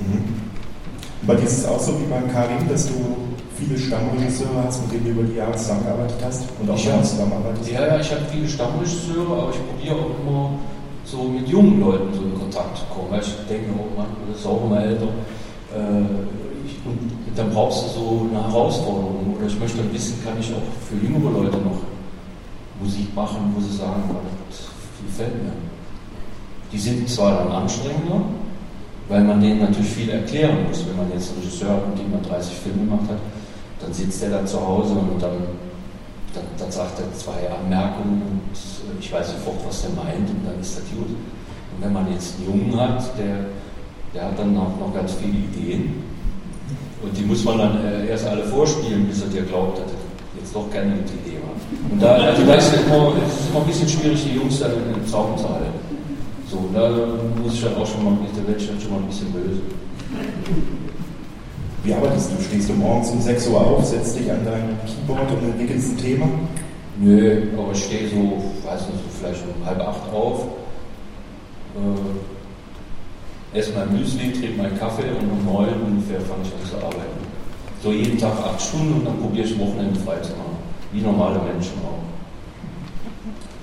Mhm. 0.00 0.44
Bei 1.22 1.34
dir 1.34 1.44
ist 1.44 1.58
es 1.58 1.66
auch 1.66 1.80
so 1.80 1.98
wie 2.00 2.04
beim 2.04 2.30
Karim, 2.30 2.68
dass 2.68 2.86
du 2.86 2.94
viele 3.56 3.78
Stammregisseure 3.78 4.64
hast, 4.64 4.82
mit 4.82 4.92
denen 4.92 5.04
du 5.04 5.10
über 5.20 5.22
die 5.22 5.36
Jahre 5.36 5.56
zusammengearbeitet 5.56 6.18
hast 6.24 6.44
und 6.60 6.70
auch 6.70 6.78
schon 6.78 7.04
zusammenarbeitest? 7.04 7.70
Ja, 7.70 7.86
ja, 7.86 8.00
ich 8.00 8.10
habe 8.10 8.22
viele 8.30 8.48
Stammregisseure, 8.48 9.42
aber 9.42 9.50
ich 9.50 9.60
probiere 9.68 9.94
auch 9.94 10.10
immer 10.20 10.50
so 11.04 11.24
mit 11.24 11.48
jungen 11.48 11.80
Leuten 11.80 12.12
so 12.14 12.22
in 12.22 12.38
Kontakt 12.38 12.82
kommen, 12.90 13.10
weil 13.10 13.20
ich 13.20 13.34
denke, 13.48 13.70
oh 13.78 13.96
Mann, 13.96 14.08
das 14.30 14.40
ist 14.40 14.46
auch 14.46 14.64
immer 14.64 14.82
älter. 14.82 15.08
Äh, 15.74 16.04
ich, 16.66 16.76
und 16.84 16.98
dann 17.36 17.50
brauchst 17.50 17.84
du 17.84 18.00
so 18.00 18.28
eine 18.30 18.42
Herausforderung 18.46 19.36
oder 19.36 19.46
ich 19.46 19.58
möchte 19.58 19.78
dann 19.78 19.92
wissen, 19.92 20.22
kann 20.24 20.38
ich 20.40 20.52
auch 20.52 20.62
für 20.88 20.96
jüngere 20.96 21.30
Leute 21.30 21.58
noch 21.58 21.80
Musik 22.80 23.14
machen, 23.14 23.54
wo 23.54 23.60
sie 23.60 23.76
sagen, 23.76 24.02
oh, 24.10 24.16
das 24.48 24.68
gefällt 25.06 25.42
mir. 25.42 25.52
Die 26.72 26.78
sind 26.78 27.08
zwar 27.08 27.44
dann 27.44 27.52
anstrengender, 27.52 28.22
weil 29.08 29.22
man 29.22 29.40
denen 29.40 29.60
natürlich 29.60 29.90
viel 29.90 30.10
erklären 30.10 30.64
muss. 30.68 30.84
Wenn 30.86 30.96
man 30.96 31.12
jetzt 31.12 31.30
einen 31.30 31.42
Regisseur 31.42 31.70
hat, 31.70 31.88
mit 31.88 31.98
dem 31.98 32.10
man 32.10 32.22
30 32.22 32.54
Filme 32.54 32.84
gemacht 32.84 33.08
hat, 33.08 33.18
dann 33.80 33.92
sitzt 33.92 34.22
der 34.22 34.30
da 34.30 34.46
zu 34.46 34.60
Hause 34.60 34.94
und 34.94 35.22
dann, 35.22 35.36
dann, 36.34 36.44
dann 36.58 36.70
sagt 36.70 36.98
er 36.98 37.12
zwei 37.16 37.48
Anmerkungen 37.48 38.22
und 38.22 38.98
ich 39.00 39.12
weiß 39.12 39.32
sofort, 39.32 39.66
was 39.66 39.82
der 39.82 39.90
meint 39.90 40.28
und 40.28 40.44
dann 40.46 40.60
ist 40.60 40.76
das 40.76 40.84
gut. 40.90 41.08
Und 41.08 41.78
wenn 41.80 41.92
man 41.92 42.10
jetzt 42.12 42.36
einen 42.36 42.46
Jungen 42.46 42.80
hat, 42.80 43.02
der, 43.18 43.46
der 44.14 44.26
hat 44.26 44.38
dann 44.38 44.56
auch 44.56 44.78
noch 44.78 44.94
ganz 44.94 45.14
viele 45.14 45.38
Ideen, 45.38 46.02
Und 47.02 47.16
die 47.16 47.24
muss 47.24 47.44
man 47.44 47.58
dann 47.58 47.84
äh, 47.84 48.08
erst 48.08 48.26
alle 48.26 48.44
vorspielen, 48.44 49.06
bis 49.06 49.20
er 49.22 49.28
dir 49.28 49.42
glaubt, 49.42 49.78
dass 49.78 49.86
er 49.92 50.40
jetzt 50.40 50.54
doch 50.54 50.70
keine 50.72 50.96
gute 50.96 51.12
Idee 51.20 51.38
war. 51.44 51.54
Und 51.92 52.02
da, 52.02 52.14
also 52.30 52.42
da 52.44 52.54
ist 52.54 52.72
es 52.72 52.80
immer, 52.86 53.12
immer 53.12 53.60
ein 53.60 53.66
bisschen 53.66 53.88
schwierig, 53.88 54.24
die 54.24 54.36
Jungs 54.36 54.58
dann 54.60 54.72
im 54.72 55.06
Zaum 55.06 55.36
zu 55.36 55.48
halten. 55.48 55.78
So, 56.50 56.64
da 56.72 56.88
muss 57.42 57.54
ich 57.54 57.62
dann 57.62 57.76
auch 57.76 57.86
schon 57.86 58.04
mal, 58.04 58.16
werde 58.46 58.60
ich 58.60 58.68
dann 58.68 58.80
schon 58.80 58.90
mal 58.92 59.00
ein 59.00 59.06
bisschen 59.06 59.32
böse. 59.32 59.60
Wie 61.84 61.92
arbeitest 61.92 62.30
du? 62.32 62.42
Stehst 62.42 62.70
du 62.70 62.72
morgens 62.72 63.10
um 63.10 63.20
6 63.20 63.48
Uhr 63.48 63.60
auf, 63.60 63.84
setzt 63.84 64.18
dich 64.18 64.30
an 64.30 64.40
dein 64.42 64.78
Keyboard 64.86 65.30
und 65.32 65.50
entwickelst 65.50 65.92
ein 65.92 65.98
Thema? 65.98 66.26
Nö, 66.98 67.42
aber 67.58 67.72
ich 67.72 67.84
stehe 67.84 68.08
so, 68.08 68.42
weiß 68.66 68.88
nicht, 68.88 69.04
so 69.04 69.10
vielleicht 69.18 69.42
um 69.44 69.66
halb 69.66 69.80
acht 69.80 70.10
auf, 70.10 70.46
äh, 71.76 73.58
esse 73.58 73.72
mein 73.76 73.92
Müsli, 73.98 74.32
trinke 74.32 74.56
meinen 74.56 74.78
Kaffee 74.78 75.10
und 75.20 75.30
um 75.30 75.44
neun 75.44 75.74
ungefähr 75.86 76.20
fange 76.22 76.40
ich 76.44 76.52
an 76.54 76.64
zu 76.70 76.76
arbeiten. 76.76 77.20
So 77.82 77.92
jeden 77.92 78.16
Tag 78.16 78.32
acht 78.32 78.62
Stunden 78.62 78.94
und 78.94 79.04
dann 79.04 79.18
probiere 79.18 79.44
ich 79.44 79.58
Wochenende 79.58 80.00
frei 80.00 80.16
zu 80.20 80.32
machen. 80.32 80.56
Wie 80.90 81.02
normale 81.02 81.38
Menschen 81.52 81.74
auch. 81.84 82.00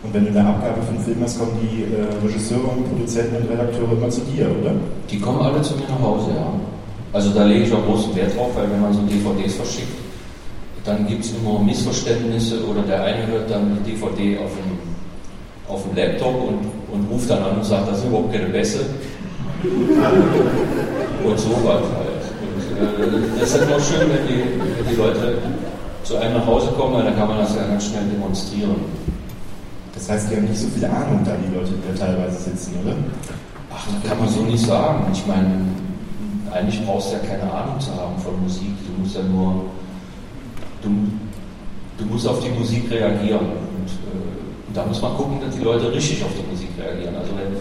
Und 0.03 0.13
wenn 0.13 0.25
du 0.25 0.29
eine 0.29 0.47
Abgabe 0.47 0.81
einen 0.87 0.99
Film 0.99 1.17
hast, 1.23 1.39
kommen 1.39 1.57
die 1.61 1.83
äh, 1.83 2.05
Regisseure 2.23 2.67
und 2.67 2.87
Produzenten 2.87 3.37
und 3.37 3.49
Redakteure 3.49 3.93
immer 3.93 4.09
zu 4.09 4.21
dir, 4.21 4.45
oder? 4.61 4.73
Die 5.09 5.19
kommen 5.19 5.41
alle 5.41 5.61
zu 5.63 5.75
mir 5.75 5.87
nach 5.89 6.01
Hause, 6.01 6.31
ja. 6.35 6.53
Also 7.13 7.31
da 7.31 7.43
lege 7.43 7.65
ich 7.65 7.73
auch 7.73 7.85
großen 7.85 8.15
Wert 8.15 8.35
drauf, 8.37 8.51
weil 8.55 8.69
wenn 8.71 8.81
man 8.81 8.93
so 8.93 9.01
DVDs 9.01 9.55
verschickt, 9.55 9.97
dann 10.85 11.05
gibt 11.07 11.25
es 11.25 11.31
immer 11.33 11.59
Missverständnisse 11.59 12.65
oder 12.65 12.81
der 12.83 13.03
eine 13.03 13.27
hört 13.27 13.49
dann 13.51 13.77
die 13.85 13.91
DVD 13.91 14.39
auf 14.39 14.51
dem, 14.51 15.73
auf 15.73 15.83
dem 15.83 15.95
Laptop 15.95 16.35
und, 16.35 16.59
und 16.91 17.11
ruft 17.11 17.29
dann 17.29 17.43
an 17.43 17.57
und 17.57 17.65
sagt, 17.65 17.89
das 17.89 17.99
ist 17.99 18.05
überhaupt 18.05 18.31
keine 18.33 18.47
Bässe. 18.47 18.79
und 21.23 21.39
so 21.39 21.49
was 21.63 21.83
halt. 21.83 22.23
Und, 22.41 22.57
äh, 22.79 23.39
das 23.39 23.53
ist 23.53 23.59
halt 23.59 23.73
auch 23.73 23.79
schön, 23.83 24.09
wenn 24.09 24.27
die, 24.27 24.43
wenn 24.77 24.89
die 24.89 24.95
Leute 24.95 25.37
zu 26.03 26.17
einem 26.17 26.35
nach 26.35 26.45
Hause 26.45 26.67
kommen, 26.77 26.95
weil 26.95 27.03
dann 27.03 27.15
kann 27.15 27.27
man 27.27 27.37
das 27.39 27.55
ja 27.55 27.67
ganz 27.67 27.85
schnell 27.87 28.03
demonstrieren. 28.11 28.75
Das 29.93 30.09
heißt, 30.09 30.31
die 30.31 30.37
haben 30.37 30.45
nicht 30.45 30.59
so 30.59 30.67
viel 30.69 30.85
Ahnung, 30.85 31.21
da 31.23 31.33
die 31.35 31.53
Leute, 31.53 31.71
die 31.71 31.99
da 31.99 32.05
teilweise 32.05 32.41
sitzen, 32.41 32.73
oder? 32.83 32.95
Ach, 33.71 33.85
das 33.85 34.09
kann 34.09 34.19
man 34.19 34.29
so 34.29 34.41
nicht 34.41 34.65
sagen. 34.65 35.05
Ich 35.13 35.25
meine, 35.27 35.61
eigentlich 36.51 36.85
brauchst 36.85 37.11
du 37.11 37.15
ja 37.17 37.23
keine 37.23 37.51
Ahnung 37.51 37.79
zu 37.79 37.91
haben 37.95 38.17
von 38.17 38.41
Musik. 38.43 38.73
Du 38.85 39.01
musst 39.01 39.15
ja 39.15 39.23
nur 39.23 39.65
du, 40.81 40.89
du 41.97 42.05
musst 42.05 42.27
auf 42.27 42.39
die 42.39 42.49
Musik 42.49 42.89
reagieren. 42.91 43.39
Und, 43.39 43.87
äh, 43.87 44.67
und 44.67 44.75
da 44.77 44.85
muss 44.85 45.01
man 45.01 45.15
gucken, 45.15 45.39
dass 45.41 45.55
die 45.55 45.63
Leute 45.63 45.91
richtig 45.91 46.23
auf 46.23 46.31
die 46.35 46.49
Musik 46.49 46.69
reagieren. 46.77 47.15
Also 47.15 47.31
wenn, 47.37 47.57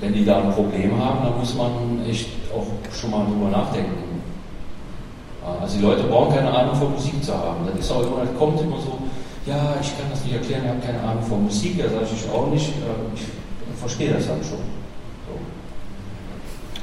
wenn 0.00 0.12
die 0.12 0.24
da 0.24 0.42
ein 0.42 0.52
Problem 0.52 0.96
haben, 0.98 1.24
dann 1.24 1.38
muss 1.38 1.54
man 1.54 2.04
echt 2.08 2.28
auch 2.54 2.66
schon 2.94 3.10
mal 3.10 3.24
drüber 3.26 3.50
nachdenken. 3.50 4.10
Also 5.60 5.78
die 5.78 5.82
Leute 5.82 6.04
brauchen 6.04 6.34
keine 6.34 6.52
Ahnung 6.52 6.74
von 6.74 6.92
Musik 6.92 7.22
zu 7.24 7.32
haben. 7.32 7.66
Das 7.66 7.84
ist 7.84 7.90
auch 7.90 8.02
immer, 8.02 8.24
das 8.24 8.38
kommt 8.38 8.60
immer 8.60 8.76
so, 8.76 8.98
ja, 9.46 9.74
ich 9.80 9.96
kann 9.96 10.06
das 10.10 10.22
nicht 10.24 10.34
erklären, 10.34 10.62
ich 10.64 10.70
habe 10.70 10.80
keine 10.80 11.00
Ahnung 11.02 11.22
von 11.22 11.44
Musik, 11.44 11.78
ja, 11.78 11.88
sage 11.88 12.06
ich 12.12 12.30
auch 12.30 12.46
nicht, 12.48 12.68
äh, 12.68 13.14
ich 13.14 13.24
verstehe 13.78 14.12
das 14.12 14.26
dann 14.26 14.42
schon. 14.44 14.79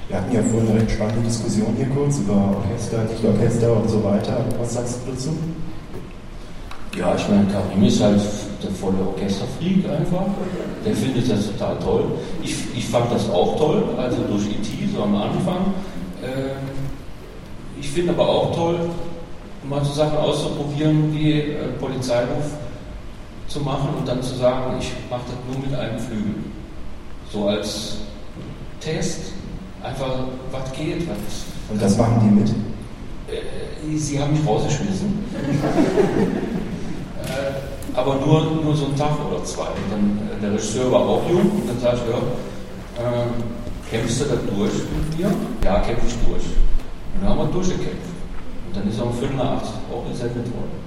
Wir 0.08 0.18
hatten 0.18 0.34
ja 0.34 0.42
vorhin 0.42 0.70
eine 0.70 0.82
recht 0.82 0.92
spannende 0.92 1.28
Diskussion 1.28 1.74
hier 1.76 1.88
kurz 1.90 2.20
über 2.20 2.56
Orchester, 2.56 3.04
Nicht-Orchester 3.04 3.76
und 3.76 3.90
so 3.90 4.02
weiter. 4.04 4.46
Was 4.58 4.74
sagst 4.74 5.00
du 5.06 5.12
dazu? 5.12 5.30
Ja, 6.98 7.14
ich 7.16 7.28
meine, 7.28 7.46
Karim 7.52 7.84
ist 7.84 8.02
halt 8.02 8.22
der 8.64 8.72
volle 8.72 9.06
Orchesterfreak 9.06 9.86
einfach. 9.90 10.26
Der 10.86 10.96
findet 10.96 11.30
das 11.30 11.48
total 11.48 11.78
toll. 11.80 12.06
Ich, 12.42 12.56
ich 12.76 12.86
fand 12.86 13.12
das 13.12 13.30
auch 13.30 13.58
toll, 13.58 13.84
also 13.98 14.18
durch 14.30 14.46
E.T. 14.46 14.90
so 14.96 15.04
am 15.04 15.16
Anfang. 15.16 15.74
Äh, 16.24 16.56
ich 17.80 17.90
finde 17.90 18.14
aber 18.14 18.28
auch 18.30 18.56
toll, 18.56 18.80
mal 19.68 19.84
so 19.84 19.92
Sachen 19.92 20.18
auszuprobieren, 20.18 21.14
wie 21.14 21.34
äh, 21.34 21.68
Polizeiruf 21.80 22.46
zu 23.48 23.60
machen 23.60 23.90
und 24.00 24.08
dann 24.08 24.24
zu 24.24 24.36
sagen, 24.36 24.78
ich 24.80 24.92
mache 25.10 25.22
das 25.28 25.36
nur 25.52 25.68
mit 25.68 25.78
einem 25.78 26.00
Flügel. 26.00 26.36
So 27.32 27.48
als 27.50 27.98
Test, 28.80 29.34
einfach, 29.88 30.14
was 30.52 30.72
geht. 30.74 31.08
Was, 31.08 31.46
und 31.70 31.82
das 31.82 31.98
machen 31.98 32.22
die 32.24 32.40
mit? 32.40 32.50
Äh, 32.50 33.98
sie 33.98 34.20
haben 34.20 34.34
mich 34.34 34.46
rausgeschmissen. 34.48 35.26
Äh, 37.28 37.98
aber 37.98 38.16
nur, 38.16 38.64
nur 38.64 38.74
so 38.74 38.86
einen 38.86 38.96
Tag 38.96 39.12
oder 39.30 39.44
zwei. 39.44 39.64
Und 39.64 39.92
dann, 39.92 40.20
äh, 40.32 40.42
der 40.42 40.54
Regisseur 40.54 40.90
war 40.90 41.02
auch 41.02 41.30
jung 41.30 41.52
und 41.52 41.68
dann 41.68 41.78
sagte 41.78 42.04
ich, 42.08 43.04
ja, 43.04 43.04
äh, 43.04 43.26
kämpfst 43.90 44.22
du 44.22 44.26
da 44.26 44.36
durch 44.36 44.72
mit 44.72 45.18
mir? 45.18 45.30
Ja, 45.66 45.80
kämpfe 45.80 46.08
ich 46.08 46.16
durch. 46.26 46.46
Und 46.46 47.22
dann 47.22 47.30
haben 47.30 47.40
wir 47.40 47.46
durchgekämpft. 47.52 48.14
Und 48.68 48.78
dann 48.78 48.88
ist 48.88 48.98
er 48.98 49.08
um 49.08 49.14
Viertel 49.14 49.36
nach 49.36 49.58
acht 49.58 49.74
auch 49.92 50.08
gesendet 50.08 50.46
worden. 50.54 50.78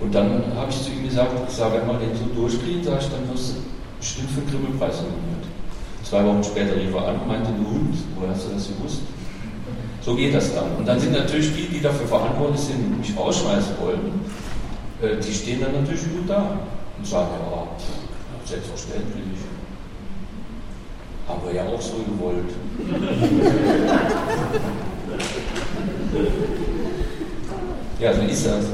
Und 0.00 0.14
dann 0.14 0.42
habe 0.54 0.70
ich 0.70 0.80
zu 0.80 0.90
ihm 0.92 1.08
gesagt, 1.08 1.32
ich 1.48 1.54
sage, 1.56 1.80
wenn 1.80 1.86
man 1.88 1.98
den 1.98 2.14
so 2.14 2.26
durchkriegt, 2.40 2.84
sage 2.84 2.98
ich, 3.00 3.08
dann 3.10 3.28
wirst 3.32 3.50
du 3.50 3.54
bestimmt 3.98 4.30
für 4.30 4.40
den 4.42 4.50
Grimme-Preis 4.50 5.02
nominiert. 5.02 5.37
Zwei 6.08 6.24
Wochen 6.24 6.42
später 6.42 6.74
rief 6.74 6.94
er 6.94 7.08
an 7.08 7.20
und 7.20 7.28
meinte, 7.28 7.52
du 7.52 7.68
Hund, 7.68 7.94
woher 8.16 8.30
hast 8.30 8.46
du 8.46 8.54
das 8.54 8.68
gewusst? 8.68 9.02
So 10.00 10.14
geht 10.14 10.34
das 10.34 10.54
dann. 10.54 10.74
Und 10.78 10.88
dann 10.88 10.98
sind 10.98 11.12
natürlich 11.12 11.54
die, 11.54 11.68
die 11.68 11.82
dafür 11.82 12.06
verantwortlich 12.06 12.62
sind, 12.62 12.98
mich 12.98 13.14
rausschmeißen 13.14 13.74
wollen, 13.78 14.22
äh, 15.02 15.16
die 15.20 15.34
stehen 15.34 15.60
dann 15.60 15.72
natürlich 15.72 16.04
gut 16.04 16.26
da 16.26 16.60
und 16.96 17.06
sagen, 17.06 17.28
ja, 17.38 17.68
selbstverständlich. 18.46 19.22
Haben 21.28 21.42
wir 21.44 21.52
ja 21.52 21.66
auch 21.66 21.80
so 21.80 21.96
gewollt. 21.96 22.54
ja, 28.00 28.14
so 28.14 28.22
ist 28.22 28.46
das. 28.46 28.64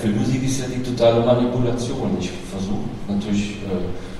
Für 0.00 0.08
Musik 0.08 0.44
ist 0.44 0.60
ja 0.60 0.66
die 0.68 0.84
totale 0.84 1.26
Manipulation. 1.26 2.16
Ich 2.20 2.30
versuche 2.48 2.88
natürlich, 3.08 3.56
äh, 3.64 4.11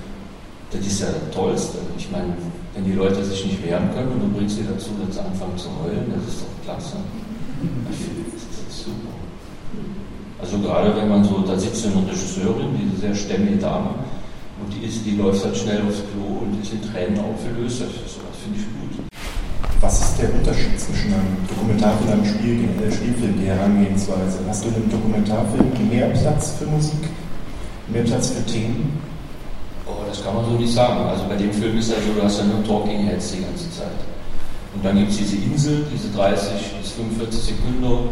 das 0.72 0.86
ist 0.86 1.00
ja 1.00 1.08
das 1.08 1.34
Tollste. 1.34 1.78
Ich 1.98 2.10
meine, 2.10 2.32
wenn 2.74 2.84
die 2.84 2.92
Leute 2.92 3.24
sich 3.24 3.44
nicht 3.44 3.64
wehren 3.64 3.90
können 3.94 4.12
und 4.12 4.20
du 4.20 4.38
bringst 4.38 4.56
sie 4.56 4.64
dazu, 4.64 4.90
dass 5.04 5.14
sie 5.14 5.20
anfangen 5.20 5.56
zu 5.56 5.68
heulen, 5.82 6.12
das 6.16 6.34
ist 6.34 6.42
doch 6.42 6.64
klasse. 6.64 6.96
Ich 7.90 7.96
finde, 7.96 8.30
das 8.32 8.42
ist 8.42 8.84
super. 8.84 9.12
Also 10.40 10.58
gerade 10.58 10.96
wenn 10.96 11.08
man 11.08 11.22
so, 11.22 11.44
da 11.46 11.58
sitzt 11.58 11.86
eine 11.86 12.06
Regisseurin, 12.08 12.74
diese 12.80 13.00
sehr 13.00 13.14
stämmige 13.14 13.56
Dame, 13.56 13.90
und 14.62 14.72
die, 14.74 14.86
ist, 14.86 15.04
die 15.04 15.16
läuft 15.16 15.44
halt 15.44 15.56
schnell 15.56 15.82
aufs 15.82 16.02
Klo 16.12 16.42
und 16.42 16.60
ist 16.62 16.72
in 16.72 16.82
Tränen 16.82 17.18
aufgelöst. 17.18 17.82
Das, 17.82 17.88
das 17.90 18.36
finde 18.42 18.60
ich 18.60 18.66
gut. 18.78 19.04
Was 19.80 20.00
ist 20.00 20.22
der 20.22 20.32
Unterschied 20.32 20.78
zwischen 20.78 21.12
einem 21.12 21.36
Dokumentarfilm 21.48 22.06
und 22.06 22.12
einem 22.12 22.26
Spiel, 22.26 22.68
äh, 22.78 22.92
Spielfilm, 22.92 23.34
die 23.40 23.46
Herangehensweise? 23.46 24.38
Hast 24.46 24.64
du 24.64 24.68
in 24.68 24.74
einem 24.76 24.90
Dokumentarfilm 24.90 25.88
mehr 25.90 26.08
Platz 26.10 26.54
für 26.58 26.66
Musik, 26.66 27.02
mehr 27.88 28.04
Platz 28.04 28.30
für 28.30 28.46
Themen? 28.46 29.11
Das 30.12 30.22
kann 30.22 30.34
man 30.34 30.44
so 30.44 30.50
nicht 30.50 30.74
sagen. 30.74 31.08
Also 31.08 31.24
bei 31.26 31.36
dem 31.36 31.50
Film 31.50 31.78
ist 31.78 31.90
ja 31.90 31.96
so, 31.96 32.12
du 32.12 32.22
hast 32.22 32.36
ja 32.38 32.44
nur 32.44 32.62
Talking 32.64 33.06
Heads 33.06 33.32
die 33.32 33.40
ganze 33.40 33.70
Zeit. 33.70 33.96
Und 34.74 34.84
dann 34.84 34.98
gibt 34.98 35.10
es 35.10 35.16
diese 35.16 35.36
Insel, 35.36 35.86
diese 35.90 36.10
30 36.12 36.52
bis 36.82 36.90
45 36.92 37.56
Sekunden, 37.56 38.10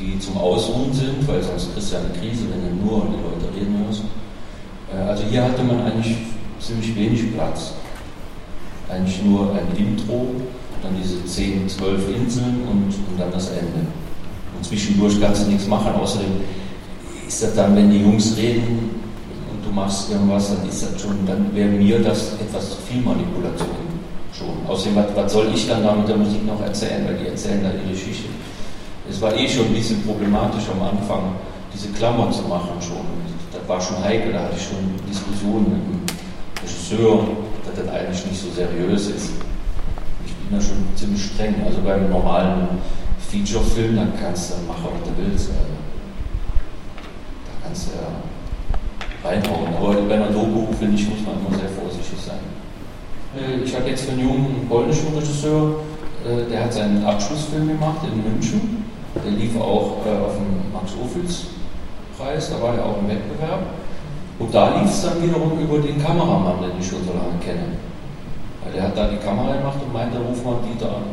die 0.00 0.18
zum 0.18 0.36
Ausruhen 0.36 0.92
sind, 0.92 1.22
weil 1.28 1.40
sonst 1.40 1.72
kriegst 1.72 1.92
du 1.92 1.94
ja 1.94 2.02
eine 2.02 2.18
Krise, 2.18 2.46
wenn 2.50 2.66
du 2.66 2.84
nur 2.84 3.06
die 3.06 3.22
Leute 3.22 3.46
reden 3.54 3.78
hörst. 3.86 4.02
Äh, 4.92 5.08
also 5.08 5.22
hier 5.30 5.44
hatte 5.44 5.62
man 5.62 5.80
eigentlich 5.82 6.16
ziemlich 6.58 6.96
wenig 6.96 7.32
Platz. 7.32 7.74
Eigentlich 8.88 9.22
nur 9.22 9.52
ein 9.52 9.68
Intro, 9.78 10.34
dann 10.82 10.96
diese 11.00 11.24
10, 11.24 11.68
12 11.68 12.08
Inseln 12.16 12.62
und, 12.68 12.90
und 12.90 13.20
dann 13.20 13.30
das 13.30 13.50
Ende. 13.50 13.86
Und 14.56 14.64
zwischendurch 14.64 15.20
kannst 15.20 15.46
du 15.46 15.50
nichts 15.50 15.68
machen, 15.68 15.94
außerdem 15.94 16.40
ist 17.28 17.40
das 17.40 17.54
dann, 17.54 17.76
wenn 17.76 17.88
die 17.88 17.98
Jungs 17.98 18.36
reden 18.36 18.99
du 19.70 19.74
machst 19.76 20.10
irgendwas, 20.10 20.48
dann 20.48 20.68
ist 20.68 20.82
das 20.82 21.00
schon, 21.00 21.24
dann 21.26 21.54
wäre 21.54 21.68
mir 21.68 22.00
das 22.02 22.32
etwas 22.40 22.70
zu 22.70 22.76
viel 22.88 23.02
Manipulation 23.02 23.68
schon. 24.36 24.66
Außerdem, 24.66 24.96
was, 24.96 25.06
was 25.14 25.32
soll 25.32 25.48
ich 25.54 25.68
dann 25.68 25.82
da 25.84 25.94
mit 25.94 26.08
der 26.08 26.16
Musik 26.16 26.44
noch 26.44 26.60
erzählen, 26.60 27.06
weil 27.06 27.16
die 27.18 27.28
erzählen 27.28 27.62
da 27.62 27.70
ihre 27.70 27.92
Geschichte. 27.92 28.28
Es 29.08 29.20
war 29.20 29.34
eh 29.34 29.48
schon 29.48 29.66
ein 29.66 29.74
bisschen 29.74 30.02
problematisch 30.02 30.64
am 30.74 30.82
Anfang, 30.82 31.34
diese 31.72 31.88
Klammer 31.90 32.30
zu 32.32 32.42
machen 32.42 32.80
schon. 32.80 33.06
Das 33.52 33.68
war 33.68 33.80
schon 33.80 34.02
heikel, 34.02 34.32
da 34.32 34.40
hatte 34.40 34.56
ich 34.56 34.64
schon 34.64 34.78
Diskussionen 35.08 35.66
mit 35.70 35.82
dem 35.86 36.00
Regisseur, 36.62 37.28
dass 37.64 37.84
das 37.84 37.94
eigentlich 37.94 38.26
nicht 38.26 38.40
so 38.40 38.50
seriös 38.50 39.06
ist. 39.06 39.30
Ich 40.26 40.34
bin 40.34 40.58
da 40.58 40.60
schon 40.60 40.78
ziemlich 40.96 41.24
streng. 41.24 41.54
Also 41.64 41.80
beim 41.82 42.10
normalen 42.10 42.68
Feature-Film, 43.30 43.96
da 43.96 44.06
kannst 44.20 44.50
du 44.50 44.54
machen, 44.66 44.88
was 44.94 45.08
du 45.08 45.22
willst. 45.22 45.50
Also, 45.50 45.74
da 47.46 47.66
kannst 47.66 47.86
du 47.88 47.90
ja 47.96 48.29
reinhauen. 49.24 49.74
Aber 49.76 49.94
bei 50.02 50.14
einer 50.14 50.28
Doku, 50.28 50.72
finde 50.78 50.96
ich, 50.96 51.08
muss 51.08 51.20
man 51.26 51.36
immer 51.40 51.56
sehr 51.58 51.68
vorsichtig 51.68 52.18
sein. 52.18 52.40
Äh, 53.36 53.64
ich 53.64 53.74
habe 53.74 53.88
jetzt 53.88 54.04
für 54.04 54.12
einen 54.12 54.20
jungen 54.20 54.66
polnischen 54.68 55.14
Regisseur, 55.14 55.80
äh, 56.24 56.50
der 56.50 56.64
hat 56.64 56.72
seinen 56.72 57.04
Abschlussfilm 57.04 57.68
gemacht 57.68 58.00
in 58.04 58.22
München 58.22 58.80
der 59.14 59.32
lief 59.32 59.56
auch 59.60 60.06
äh, 60.06 60.24
auf 60.24 60.34
dem 60.38 60.72
Max-Ophüls-Preis, 60.72 62.50
da 62.50 62.62
war 62.62 62.76
er 62.76 62.84
auch 62.86 62.98
im 62.98 63.08
Wettbewerb. 63.08 63.62
Und 64.38 64.54
da 64.54 64.80
lief 64.80 64.90
es 64.90 65.02
dann 65.02 65.22
wiederum 65.22 65.58
über 65.58 65.78
den 65.78 66.02
Kameramann, 66.02 66.62
den 66.62 66.78
ich 66.80 66.86
schon 66.86 67.04
so 67.04 67.12
lange 67.12 67.36
kenne. 67.44 67.76
Weil 68.62 68.72
der 68.72 68.82
hat 68.84 68.96
da 68.96 69.08
die 69.08 69.16
Kamera 69.16 69.56
gemacht 69.56 69.78
und 69.84 69.92
meinte, 69.92 70.18
ruf 70.18 70.44
mal 70.44 70.56
Dieter 70.64 70.96
an. 70.96 71.10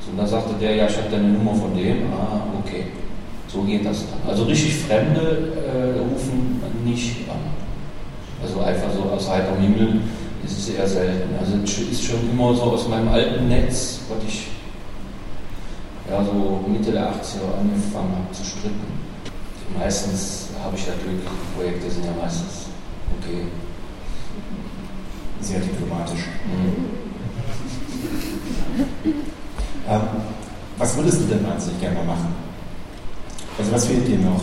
So, 0.00 0.10
und 0.10 0.18
da 0.18 0.26
sagte 0.26 0.54
der, 0.60 0.74
ja, 0.74 0.86
ich 0.86 0.96
habe 0.96 1.08
deine 1.10 1.28
Nummer 1.28 1.54
von 1.54 1.74
dem. 1.74 2.12
Ah, 2.12 2.42
okay. 2.60 2.86
So 3.54 3.62
geht 3.62 3.86
das 3.86 4.04
dann. 4.10 4.28
Also 4.28 4.44
richtig 4.44 4.74
Fremde 4.74 5.52
äh, 5.54 6.00
rufen 6.00 6.60
nicht 6.84 7.28
an. 7.30 7.38
Also 8.42 8.60
einfach 8.60 8.88
so 8.92 9.08
aus 9.10 9.30
heiterem 9.30 9.60
Himmel 9.60 10.00
ist 10.44 10.58
es 10.58 10.70
eher 10.70 10.88
selten. 10.88 11.34
Also 11.38 11.56
ist 11.62 12.04
schon 12.04 12.28
immer 12.32 12.52
so 12.52 12.62
aus 12.62 12.88
meinem 12.88 13.08
alten 13.08 13.48
Netz, 13.48 14.00
was 14.08 14.18
ich 14.26 14.48
ja, 16.10 16.22
so 16.24 16.64
Mitte 16.66 16.90
der 16.90 17.04
80er 17.04 17.60
angefangen 17.60 18.12
habe 18.16 18.32
zu 18.32 18.44
stricken. 18.44 19.04
Meistens 19.78 20.48
habe 20.62 20.76
ich 20.76 20.84
die 20.84 21.56
Projekte 21.56 21.90
sind 21.90 22.04
ja 22.04 22.12
meistens 22.20 22.66
okay. 23.18 23.46
Sehr 25.40 25.60
diplomatisch. 25.60 26.26
Mhm. 26.44 26.84
ähm, 29.88 30.00
was 30.76 30.96
würdest 30.96 31.20
du 31.20 31.24
denn 31.26 31.46
wahnsinnig 31.46 31.80
gerne 31.80 31.96
mal 31.96 32.04
machen? 32.04 32.53
Also 33.58 33.72
was 33.72 33.86
fehlt 33.86 34.08
dir 34.08 34.18
noch? 34.18 34.40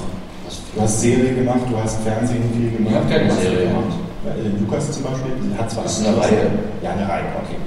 Du 0.73 0.81
hast 0.81 1.01
Serie 1.01 1.33
gemacht, 1.35 1.61
du 1.69 1.77
hast 1.77 2.01
Fernsehen 2.01 2.43
viel 2.53 2.71
gemacht. 2.71 2.91
Ich 2.91 2.95
habe 2.95 3.09
keine 3.09 3.33
Serie 3.33 3.67
gemacht. 3.67 3.93
Äh, 4.23 4.59
Lukas 4.59 4.91
zum 4.91 5.03
Beispiel 5.03 5.31
hat 5.57 5.69
zwar 5.69 5.83
das 5.83 5.99
ist 5.99 6.07
eine 6.07 6.17
Reihe. 6.17 6.51
Ja, 6.81 6.91
eine 6.91 7.07
Reihe, 7.07 7.23
okay. 7.43 7.57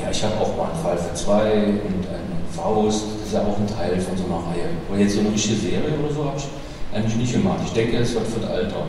Ja, 0.00 0.10
ich 0.10 0.24
habe 0.24 0.34
auch 0.40 0.56
mal 0.56 0.70
einen 0.72 0.82
Fall 0.82 0.98
für 0.98 1.14
zwei 1.14 1.52
und 1.86 2.02
einen 2.10 2.42
Faust, 2.50 3.04
das 3.18 3.26
ist 3.26 3.34
ja 3.34 3.40
auch 3.40 3.58
ein 3.58 3.66
Teil 3.66 4.00
von 4.00 4.16
so 4.16 4.24
einer 4.24 4.42
Reihe. 4.50 4.66
Aber 4.88 4.98
jetzt 4.98 5.14
so 5.14 5.20
eine 5.20 5.30
richtige 5.30 5.54
Serie 5.54 5.94
oder 6.02 6.12
so 6.12 6.24
habe 6.24 6.36
ich 6.36 6.48
eigentlich 6.96 7.16
nicht 7.16 7.32
gemacht. 7.32 7.60
Ich 7.64 7.72
denke, 7.72 7.98
es 7.98 8.14
wird 8.14 8.26
für 8.26 8.40
das 8.40 8.50
Alter. 8.50 8.82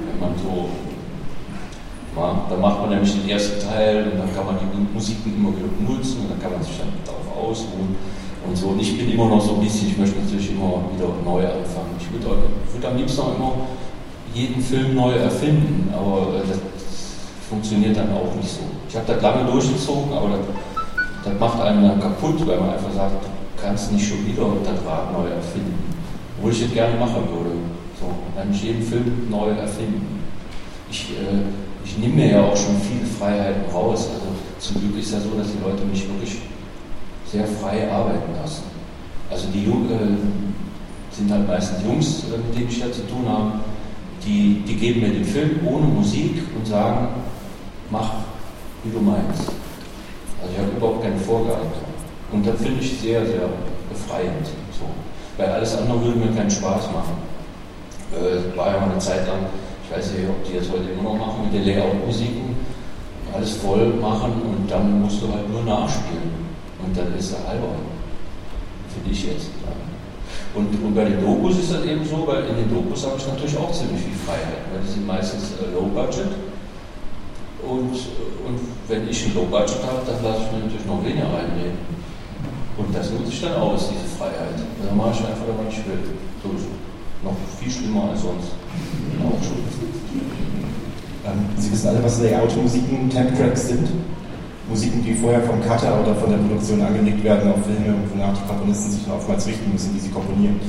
Wenn 0.00 0.20
man 0.20 0.32
so, 0.40 0.70
ja, 2.16 2.44
da 2.48 2.56
macht 2.56 2.80
man 2.80 2.90
nämlich 2.90 3.12
den 3.12 3.28
ersten 3.28 3.60
Teil 3.60 4.08
und 4.08 4.18
dann 4.18 4.34
kann 4.34 4.46
man 4.46 4.56
die 4.56 4.94
Musiken 4.94 5.36
immer 5.36 5.50
wieder 5.50 5.68
benutzen 5.68 6.24
und 6.24 6.30
dann 6.30 6.40
kann 6.40 6.52
man 6.52 6.62
sich 6.62 6.78
dann 6.78 6.88
darauf 7.04 7.50
ausruhen 7.50 7.96
und 8.46 8.56
so. 8.56 8.68
Und 8.68 8.80
ich 8.80 8.96
bin 8.96 9.10
immer 9.10 9.26
noch 9.26 9.40
so 9.40 9.54
ein 9.54 9.60
bisschen, 9.60 9.88
ich 9.88 9.98
möchte 9.98 10.18
natürlich 10.18 10.50
immer 10.50 10.84
wieder 10.94 11.08
neu 11.24 11.44
anfangen. 11.44 11.96
Ich 11.98 12.10
würde, 12.12 12.42
würd 12.72 12.84
am 12.84 12.96
liebsten 12.96 13.20
auch 13.20 13.36
immer 13.36 13.52
jeden 14.34 14.62
Film 14.62 14.94
neu 14.94 15.12
erfinden, 15.12 15.92
aber 15.92 16.40
das 16.48 16.58
funktioniert 17.48 17.96
dann 17.96 18.12
auch 18.12 18.34
nicht 18.36 18.48
so. 18.48 18.60
Ich 18.88 18.96
habe 18.96 19.06
das 19.06 19.22
lange 19.22 19.50
durchgezogen, 19.50 20.12
aber 20.12 20.30
das, 20.30 20.40
das 21.24 21.40
macht 21.40 21.60
einen 21.60 21.82
dann 21.82 22.00
kaputt, 22.00 22.46
weil 22.46 22.60
man 22.60 22.70
einfach 22.70 22.92
sagt, 22.94 23.24
du 23.24 23.62
kannst 23.62 23.92
nicht 23.92 24.08
schon 24.08 24.24
wieder 24.26 24.46
das 24.64 24.84
Rad 24.86 25.12
neu 25.12 25.28
erfinden. 25.28 25.74
Obwohl 26.38 26.52
ich 26.52 26.62
das 26.62 26.72
gerne 26.72 26.98
machen 26.98 27.22
würde. 27.28 27.56
So, 28.00 28.06
eigentlich 28.40 28.62
jeden 28.62 28.82
Film 28.82 29.28
neu 29.30 29.50
erfinden. 29.50 30.20
Ich, 30.90 31.10
äh, 31.10 31.44
ich 31.84 31.98
nehme 31.98 32.14
mir 32.14 32.30
ja 32.32 32.42
auch 32.42 32.56
schon 32.56 32.76
viele 32.80 33.04
Freiheiten 33.04 33.70
raus. 33.72 34.08
Also 34.14 34.26
zum 34.58 34.80
Glück 34.80 34.98
ist 34.98 35.12
ja 35.12 35.20
so, 35.20 35.36
dass 35.36 35.48
die 35.48 35.62
Leute 35.62 35.84
mich 35.84 36.08
wirklich 36.08 36.38
sehr 37.30 37.46
frei 37.46 37.90
arbeiten 37.90 38.32
lassen. 38.40 38.64
Also 39.30 39.46
die 39.54 39.64
Jungen 39.64 39.90
äh, 39.90 41.14
sind 41.14 41.30
halt 41.30 41.46
meistens 41.46 41.84
Jungs, 41.84 42.24
äh, 42.24 42.38
mit 42.38 42.56
denen 42.56 42.68
ich 42.68 42.80
da 42.80 42.90
zu 42.92 43.06
tun 43.06 43.28
habe 43.28 43.52
die, 44.24 44.62
die 44.66 44.76
geben 44.76 45.00
mir 45.00 45.08
den 45.08 45.24
Film 45.24 45.60
ohne 45.66 45.86
Musik 45.86 46.42
und 46.56 46.66
sagen, 46.66 47.08
mach, 47.90 48.12
wie 48.84 48.90
du 48.90 49.00
meinst. 49.00 49.48
Also 50.40 50.52
ich 50.52 50.58
habe 50.58 50.76
überhaupt 50.76 51.02
keine 51.02 51.16
Vorgabe. 51.16 51.66
Und 52.32 52.46
das 52.46 52.56
finde 52.60 52.80
ich 52.80 53.00
sehr, 53.00 53.26
sehr 53.26 53.48
befreiend. 53.88 54.46
So. 54.78 54.86
Weil 55.36 55.52
alles 55.52 55.76
andere 55.76 56.04
würde 56.04 56.18
mir 56.18 56.36
keinen 56.36 56.50
Spaß 56.50 56.86
machen. 56.92 57.16
Äh, 58.12 58.56
war 58.56 58.72
ja 58.72 58.80
mal 58.80 58.90
eine 58.90 58.98
Zeit 58.98 59.26
lang, 59.26 59.46
ich 59.84 59.96
weiß 59.96 60.12
nicht, 60.12 60.28
ob 60.28 60.44
die 60.44 60.58
das 60.58 60.70
heute 60.70 60.90
immer 60.90 61.02
noch 61.02 61.18
machen, 61.18 61.44
mit 61.44 61.54
den 61.54 61.64
Layout-Musiken, 61.64 62.56
alles 63.32 63.52
voll 63.56 63.94
machen 64.00 64.32
und 64.42 64.70
dann 64.70 65.02
musst 65.02 65.22
du 65.22 65.32
halt 65.32 65.48
nur 65.48 65.62
nachspielen. 65.62 66.29
Und 66.90 66.98
dann 66.98 67.14
ist 67.16 67.30
er 67.30 67.46
albern. 67.48 67.86
Finde 68.90 69.10
ich 69.14 69.22
jetzt. 69.22 69.46
Und, 70.58 70.74
und 70.82 70.92
bei 70.92 71.04
den 71.04 71.22
Dokus 71.22 71.62
ist 71.62 71.70
das 71.70 71.86
eben 71.86 72.02
so, 72.02 72.26
weil 72.26 72.50
in 72.50 72.66
den 72.66 72.70
Dokus 72.74 73.06
habe 73.06 73.14
ich 73.16 73.28
natürlich 73.28 73.56
auch 73.58 73.70
ziemlich 73.70 74.02
viel 74.02 74.18
Freiheit, 74.26 74.66
weil 74.74 74.82
die 74.82 74.90
sind 74.90 75.06
meistens 75.06 75.54
äh, 75.62 75.70
Low 75.70 75.86
Budget. 75.86 76.34
Und, 77.62 77.94
und 77.94 78.58
wenn 78.88 79.06
ich 79.06 79.22
ein 79.22 79.34
Low 79.38 79.46
Budget 79.46 79.78
habe, 79.86 80.02
dann 80.02 80.18
lasse 80.18 80.42
ich 80.42 80.50
mir 80.50 80.66
natürlich 80.66 80.86
noch 80.90 80.98
weniger 81.06 81.30
reinnehmen. 81.30 81.78
Und 82.74 82.90
das 82.90 83.06
nutze 83.14 83.30
ich 83.30 83.40
dann 83.40 83.54
aus, 83.54 83.86
diese 83.86 84.10
Freiheit. 84.18 84.58
Dann 84.58 84.96
mache 84.96 85.14
ich 85.14 85.22
einfach, 85.22 85.46
was 85.46 85.70
ich 85.70 85.86
will. 85.86 86.18
So, 86.42 86.50
noch 87.22 87.38
viel 87.54 87.70
schlimmer 87.70 88.10
als 88.10 88.22
sonst. 88.22 88.50
Auch 89.22 89.38
schon. 89.38 89.62
Ähm, 91.22 91.46
Sie 91.54 91.70
wissen 91.70 91.86
alle, 91.86 92.02
was 92.02 92.18
Layout-Musiken, 92.18 93.08
Temp-Tracks 93.10 93.68
sind? 93.68 93.86
Musiken, 94.70 95.02
die 95.02 95.14
vorher 95.14 95.42
vom 95.42 95.60
Cutter 95.60 95.98
oder 96.00 96.14
von 96.14 96.30
der 96.30 96.38
Produktion 96.38 96.80
angelegt 96.80 97.24
werden 97.24 97.50
auf 97.50 97.58
Filme, 97.66 97.90
wonach 98.14 98.38
die 98.38 98.46
Komponisten 98.46 98.92
sich 98.92 99.02
oftmals 99.10 99.44
richten 99.46 99.66
müssen, 99.72 99.90
wie 99.94 99.98
sie 99.98 100.14
komponieren 100.14 100.62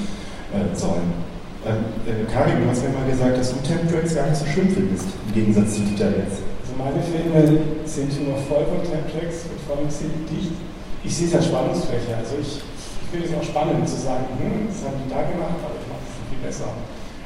äh, 0.50 0.74
sollen. 0.74 1.14
Ähm, 1.62 1.86
äh, 2.10 2.26
Karin, 2.26 2.66
du 2.66 2.66
hast 2.66 2.82
mir 2.82 2.90
mal 2.90 3.06
gesagt, 3.06 3.38
dass 3.38 3.54
du 3.54 3.62
Temp-Tracks 3.62 4.18
gar 4.18 4.26
nicht 4.26 4.42
so 4.42 4.46
schlimm 4.50 4.74
findest, 4.74 5.06
im 5.30 5.34
Gegensatz 5.38 5.78
zu 5.78 5.86
Dieter 5.86 6.10
jetzt. 6.18 6.42
Also 6.42 6.74
meine 6.74 6.98
Filme 7.06 7.62
sind 7.86 8.10
immer 8.18 8.42
voll 8.50 8.66
von 8.66 8.82
Temp-Tracks 8.82 9.46
und 9.54 9.62
vor 9.70 9.78
allem 9.78 9.94
sind 9.94 10.26
dicht. 10.26 10.58
Ich 11.06 11.14
sehe 11.14 11.30
es 11.30 11.38
als 11.38 11.46
Spannungsfläche. 11.46 12.18
Also 12.18 12.42
ich, 12.42 12.58
ich 12.58 13.08
finde 13.14 13.30
es 13.30 13.34
auch 13.38 13.46
spannend 13.46 13.86
zu 13.86 14.02
sagen, 14.02 14.26
hm, 14.42 14.66
das 14.66 14.82
haben 14.82 14.98
die 14.98 15.10
da 15.14 15.22
gemacht, 15.22 15.62
aber 15.62 15.78
ich 15.78 15.86
mache 15.86 16.02
es 16.02 16.18
viel 16.26 16.42
besser. 16.42 16.74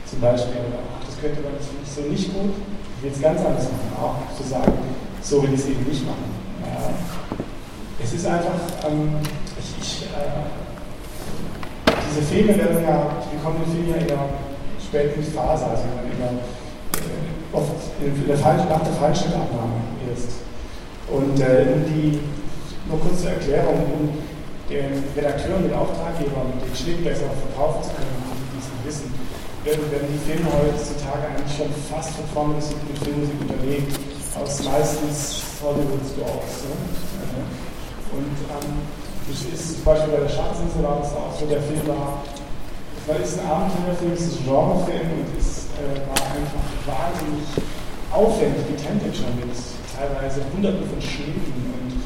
Zum 0.03 0.19
Beispiel, 0.19 0.59
ach, 0.75 1.07
das 1.07 1.15
könnte 1.23 1.39
man, 1.39 1.55
das 1.55 1.71
so 1.71 2.03
nicht 2.03 2.27
gut. 2.35 2.51
Ich 2.51 3.07
will 3.07 3.15
es 3.15 3.23
ganz 3.23 3.39
anders 3.39 3.71
machen. 3.71 3.95
Auch 3.95 4.19
zu 4.35 4.43
sagen, 4.43 4.75
so 5.23 5.39
will 5.39 5.55
ich 5.55 5.63
es 5.63 5.71
eben 5.71 5.87
nicht 5.87 6.03
machen. 6.03 6.34
Es 8.05 8.13
ist 8.13 8.27
einfach, 8.27 8.53
ähm, 8.85 9.17
ich, 9.57 9.81
ich, 9.81 10.05
äh, 10.13 10.45
diese 12.05 12.21
Filme 12.21 12.55
werden 12.55 12.83
ja, 12.85 13.17
die 13.33 13.41
kommen 13.41 13.65
in 13.65 13.71
Filmen 13.73 13.89
ja 13.89 13.97
in 13.97 14.07
der 14.07 14.29
späten 14.77 15.23
Phase, 15.33 15.65
also 15.65 15.89
in 16.05 16.13
der, 16.21 16.37
äh, 16.37 17.49
oft 17.51 17.73
in 17.99 18.27
der 18.27 18.37
falschen, 18.37 18.69
nach 18.69 18.85
der 18.85 18.93
falschen 18.93 19.33
Abnahme 19.33 19.81
erst. 20.05 20.37
Und 21.09 21.41
äh, 21.41 21.81
die, 21.89 22.21
nur 22.85 23.01
kurz 23.01 23.25
zur 23.25 23.31
Erklärung, 23.31 23.81
um 23.89 24.13
den 24.69 25.01
Redakteuren, 25.17 25.63
den 25.65 25.73
Auftraggebern 25.73 26.53
den 26.61 26.75
Schnitt 26.77 27.03
besser 27.03 27.33
verkaufen 27.41 27.89
zu 27.89 27.89
können, 27.89 28.21
die 28.21 28.53
diesen 28.53 28.77
wissen, 28.85 29.09
werden, 29.65 29.81
werden 29.89 30.13
die 30.13 30.21
Filme 30.29 30.53
heutzutage 30.53 31.25
eigentlich 31.25 31.57
schon 31.57 31.73
fast 31.89 32.13
von 32.13 32.29
vorne 32.29 32.53
bis 32.61 32.69
mit 32.69 33.01
Filmmusik 33.01 33.41
unterlegt, 33.41 33.97
aus 34.37 34.61
meistens 34.61 35.41
Hollywood-Stores. 35.57 36.69
Ne? 36.69 37.65
Und 38.11 38.35
ähm, 38.51 38.85
das 39.25 39.41
ist 39.41 39.81
zum 39.81 39.85
Beispiel 39.85 40.13
bei 40.13 40.21
der 40.21 40.29
Schatzinsel 40.29 40.83
war 40.83 41.01
das 41.01 41.13
auch 41.13 41.33
so, 41.33 41.45
der 41.45 41.61
Film 41.61 41.81
war, 41.87 42.21
weil 43.07 43.21
es 43.21 43.39
ein 43.39 43.45
Abenteuerfilm, 43.45 44.13
es 44.13 44.29
ist 44.29 44.41
ein 44.41 44.45
Genrefilm 44.45 45.09
und 45.17 45.29
es 45.37 45.69
äh, 45.77 45.97
war 46.05 46.21
einfach 46.29 46.65
wahnsinnig 46.85 47.45
aufwendig 48.13 48.63
getempert 48.69 49.13
schon 49.17 49.33
mit 49.37 49.51
teilweise 49.93 50.41
hunderten 50.53 50.85
von 50.89 51.01
Schnitten 51.01 51.73
und 51.73 51.97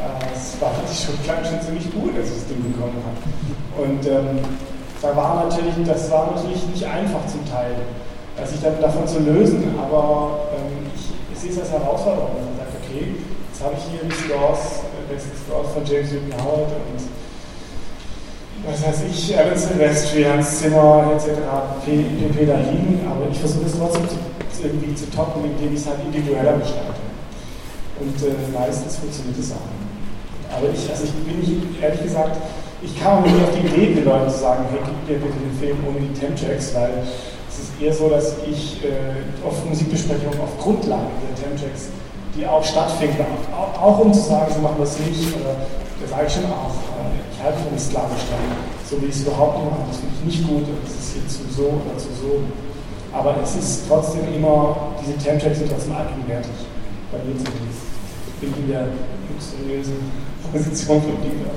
äh, 0.00 0.32
es 0.32 0.56
war 0.60 0.72
natürlich 0.72 1.04
schon, 1.04 1.16
klang 1.22 1.44
schon 1.44 1.60
ziemlich 1.60 1.88
gut, 1.92 2.16
als 2.16 2.32
es 2.32 2.44
das 2.44 2.48
Ding 2.48 2.64
bekommen 2.64 2.98
hat. 3.04 3.18
Und 3.76 4.02
ähm, 4.06 4.40
da 5.02 5.14
war 5.16 5.44
natürlich, 5.44 5.74
das 5.84 6.10
war 6.10 6.32
natürlich 6.32 6.64
nicht 6.68 6.84
einfach 6.84 7.26
zum 7.26 7.44
Teil, 7.44 7.76
sich 8.42 8.60
dann 8.60 8.80
davon 8.80 9.06
zu 9.06 9.20
lösen, 9.20 9.62
aber 9.78 10.48
ähm, 10.56 10.90
ich 10.96 11.38
sehe 11.38 11.50
es 11.50 11.60
als 11.60 11.70
Herausforderung. 11.70 12.34
Man 12.34 12.56
sagt, 12.56 12.74
okay, 12.82 13.14
jetzt 13.52 13.62
habe 13.62 13.74
ich 13.76 13.84
hier 13.84 14.00
die 14.02 14.14
Scores, 14.14 14.80
äh, 15.14 15.16
besten 15.16 15.30
Scores 15.38 15.70
von 15.72 15.84
James 15.86 16.10
Newton 16.12 16.34
Howard 16.42 16.74
und 16.74 17.00
was 18.66 18.82
weiß 18.82 19.02
ich, 19.10 19.36
Alan 19.38 19.58
Silvestri, 19.58 20.24
Hans 20.24 20.58
Zimmer 20.58 21.12
etc. 21.14 21.38
pp. 21.84 22.46
da 22.46 22.56
liegen, 22.56 23.00
aber 23.06 23.28
ich 23.30 23.38
versuche 23.38 23.66
es 23.66 23.76
trotzdem 23.76 24.08
zu, 24.08 24.16
irgendwie 24.62 24.94
zu 24.94 25.10
toppen, 25.10 25.44
indem 25.44 25.74
ich 25.74 25.80
es 25.80 25.86
halt 25.86 26.00
individueller 26.04 26.56
gestalte. 26.58 27.04
Und 28.00 28.16
äh, 28.22 28.58
meistens 28.58 28.96
funktioniert 28.96 29.38
es 29.38 29.52
auch. 29.52 30.56
Aber 30.56 30.72
ich, 30.72 30.88
also 30.88 31.04
ich 31.04 31.12
bin 31.12 31.40
nicht, 31.40 31.82
ehrlich 31.82 32.02
gesagt, 32.02 32.38
ich 32.82 32.98
kam 32.98 33.18
auch 33.18 33.26
nicht 33.26 33.36
auf 33.36 33.52
die 33.52 33.66
Idee, 33.66 33.94
den 33.94 34.04
Leuten 34.04 34.30
zu 34.30 34.38
sagen, 34.38 34.64
hey, 34.70 34.80
gib 34.80 35.20
mir 35.20 35.26
bitte 35.26 35.38
den 35.38 35.58
Film 35.58 35.76
ohne 35.86 36.00
die 36.00 36.18
Temp-Checks, 36.18 36.74
weil 36.74 37.04
eher 37.80 37.92
so, 37.92 38.08
dass 38.08 38.36
ich 38.48 38.82
äh, 38.84 39.46
oft 39.46 39.66
Musikbesprechungen 39.68 40.40
auf 40.40 40.58
Grundlage 40.58 41.10
der 41.22 41.34
Temchecks, 41.42 41.88
die 42.36 42.46
auch 42.46 42.64
stattfinden, 42.64 43.24
auch, 43.54 43.80
auch, 43.80 43.98
um 44.00 44.12
zu 44.12 44.20
sagen, 44.20 44.52
so 44.52 44.60
machen 44.60 44.78
wir 44.78 44.84
es 44.84 44.98
nicht, 44.98 45.34
oder 45.36 45.54
das 46.00 46.10
sage 46.10 46.26
ich 46.26 46.32
schon 46.32 46.44
auch, 46.46 46.74
äh, 46.98 47.14
ich 47.30 47.38
halte 47.42 47.58
von 47.62 47.78
Sklavenstein, 47.78 48.50
so 48.88 49.00
wie 49.00 49.06
ich 49.06 49.14
es 49.14 49.22
überhaupt 49.22 49.58
nicht 49.58 49.70
mache, 49.70 49.86
das 49.88 49.98
finde 49.98 50.14
ich 50.18 50.24
nicht 50.26 50.48
gut, 50.48 50.64
das 50.82 50.94
ist 50.94 51.12
hier 51.14 51.26
zu 51.28 51.42
so 51.54 51.66
oder 51.78 51.96
zu 51.96 52.10
so. 52.10 52.42
Aber 53.12 53.36
es 53.42 53.54
ist 53.54 53.86
trotzdem 53.86 54.26
immer, 54.34 54.94
diese 54.98 55.16
Temchecks 55.16 55.58
sind 55.58 55.70
trotzdem 55.70 55.94
allgegenwärtig, 55.94 56.66
bei 57.12 57.18
mir 57.18 57.38
zumindest. 57.38 57.86
Ich 58.26 58.34
bin 58.42 58.50
in 58.64 58.68
der 58.68 58.88
luxuriösen 59.30 60.10
Position 60.50 61.00
von 61.00 61.16
Dieter. 61.22 61.54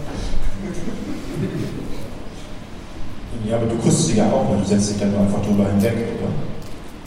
Ja, 3.45 3.55
aber 3.57 3.65
du 3.65 3.77
kriegst 3.77 4.07
sie 4.07 4.17
ja 4.17 4.31
auch, 4.31 4.49
ne? 4.49 4.57
du 4.61 4.65
setzt 4.65 4.91
dich 4.91 4.99
dann 4.99 5.11
nur 5.11 5.21
einfach 5.21 5.41
drüber 5.41 5.65
hinweg, 5.69 5.93
oder? 6.19 6.29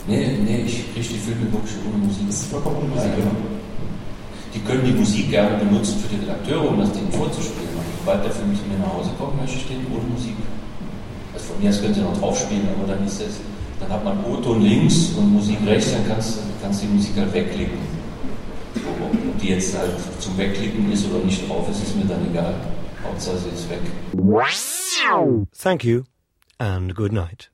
Nee, 0.07 0.39
nee, 0.43 0.63
ich 0.65 0.91
kriege 0.93 1.07
die 1.07 1.19
Filme 1.19 1.51
wirklich 1.51 1.77
ohne 1.87 2.03
Musik. 2.05 2.27
Das 2.27 2.35
ist 2.35 2.51
vollkommen 2.51 2.77
ohne 2.77 2.95
Musik, 2.95 3.11
ja. 3.19 3.60
Die 4.53 4.59
können 4.59 4.83
die 4.85 4.91
Musik 4.91 5.29
gerne 5.29 5.57
benutzen 5.57 5.99
für 5.99 6.09
die 6.09 6.21
Redakteure, 6.21 6.69
um 6.69 6.79
das 6.79 6.91
denen 6.91 7.11
vorzuspielen. 7.11 7.69
Und 7.75 7.85
sobald 7.99 8.23
der 8.25 8.31
Film 8.31 8.55
zu 8.55 8.63
mir 8.67 8.79
nach 8.79 8.93
Hause 8.93 9.11
kommt, 9.17 9.37
möchte 9.39 9.57
ich 9.57 9.67
den 9.67 9.85
ohne 9.91 10.03
Musik. 10.11 10.35
Also 11.33 11.53
von 11.53 11.63
mir 11.63 11.69
aus 11.69 11.81
können 11.81 11.93
sie 11.93 12.01
noch 12.01 12.17
drauf 12.17 12.37
spielen, 12.39 12.67
aber 12.75 12.93
dann 12.93 13.05
ist 13.05 13.21
es, 13.21 13.39
dann 13.79 13.89
hat 13.89 14.03
man 14.03 14.23
O-Ton 14.25 14.61
links 14.61 15.13
und 15.17 15.31
Musik 15.31 15.57
rechts, 15.65 15.91
dann 15.93 16.05
kannst 16.07 16.83
du 16.83 16.87
die 16.87 16.93
Musik 16.93 17.15
halt 17.17 17.33
wegklicken. 17.33 17.77
Ob 19.01 19.39
die 19.39 19.49
jetzt 19.49 19.77
halt 19.77 19.91
zum 20.19 20.37
Wegklicken 20.37 20.91
ist 20.91 21.05
oder 21.09 21.23
nicht 21.23 21.47
drauf 21.47 21.67
ist, 21.69 21.83
ist 21.83 21.95
mir 21.95 22.05
dann 22.05 22.25
egal. 22.29 22.53
Hauptsache 23.03 23.37
sie 23.37 23.49
ist 23.49 23.69
weg. 23.69 23.81
Thank 25.57 25.83
you 25.83 26.03
and 26.59 26.95
good 26.95 27.11
night. 27.11 27.50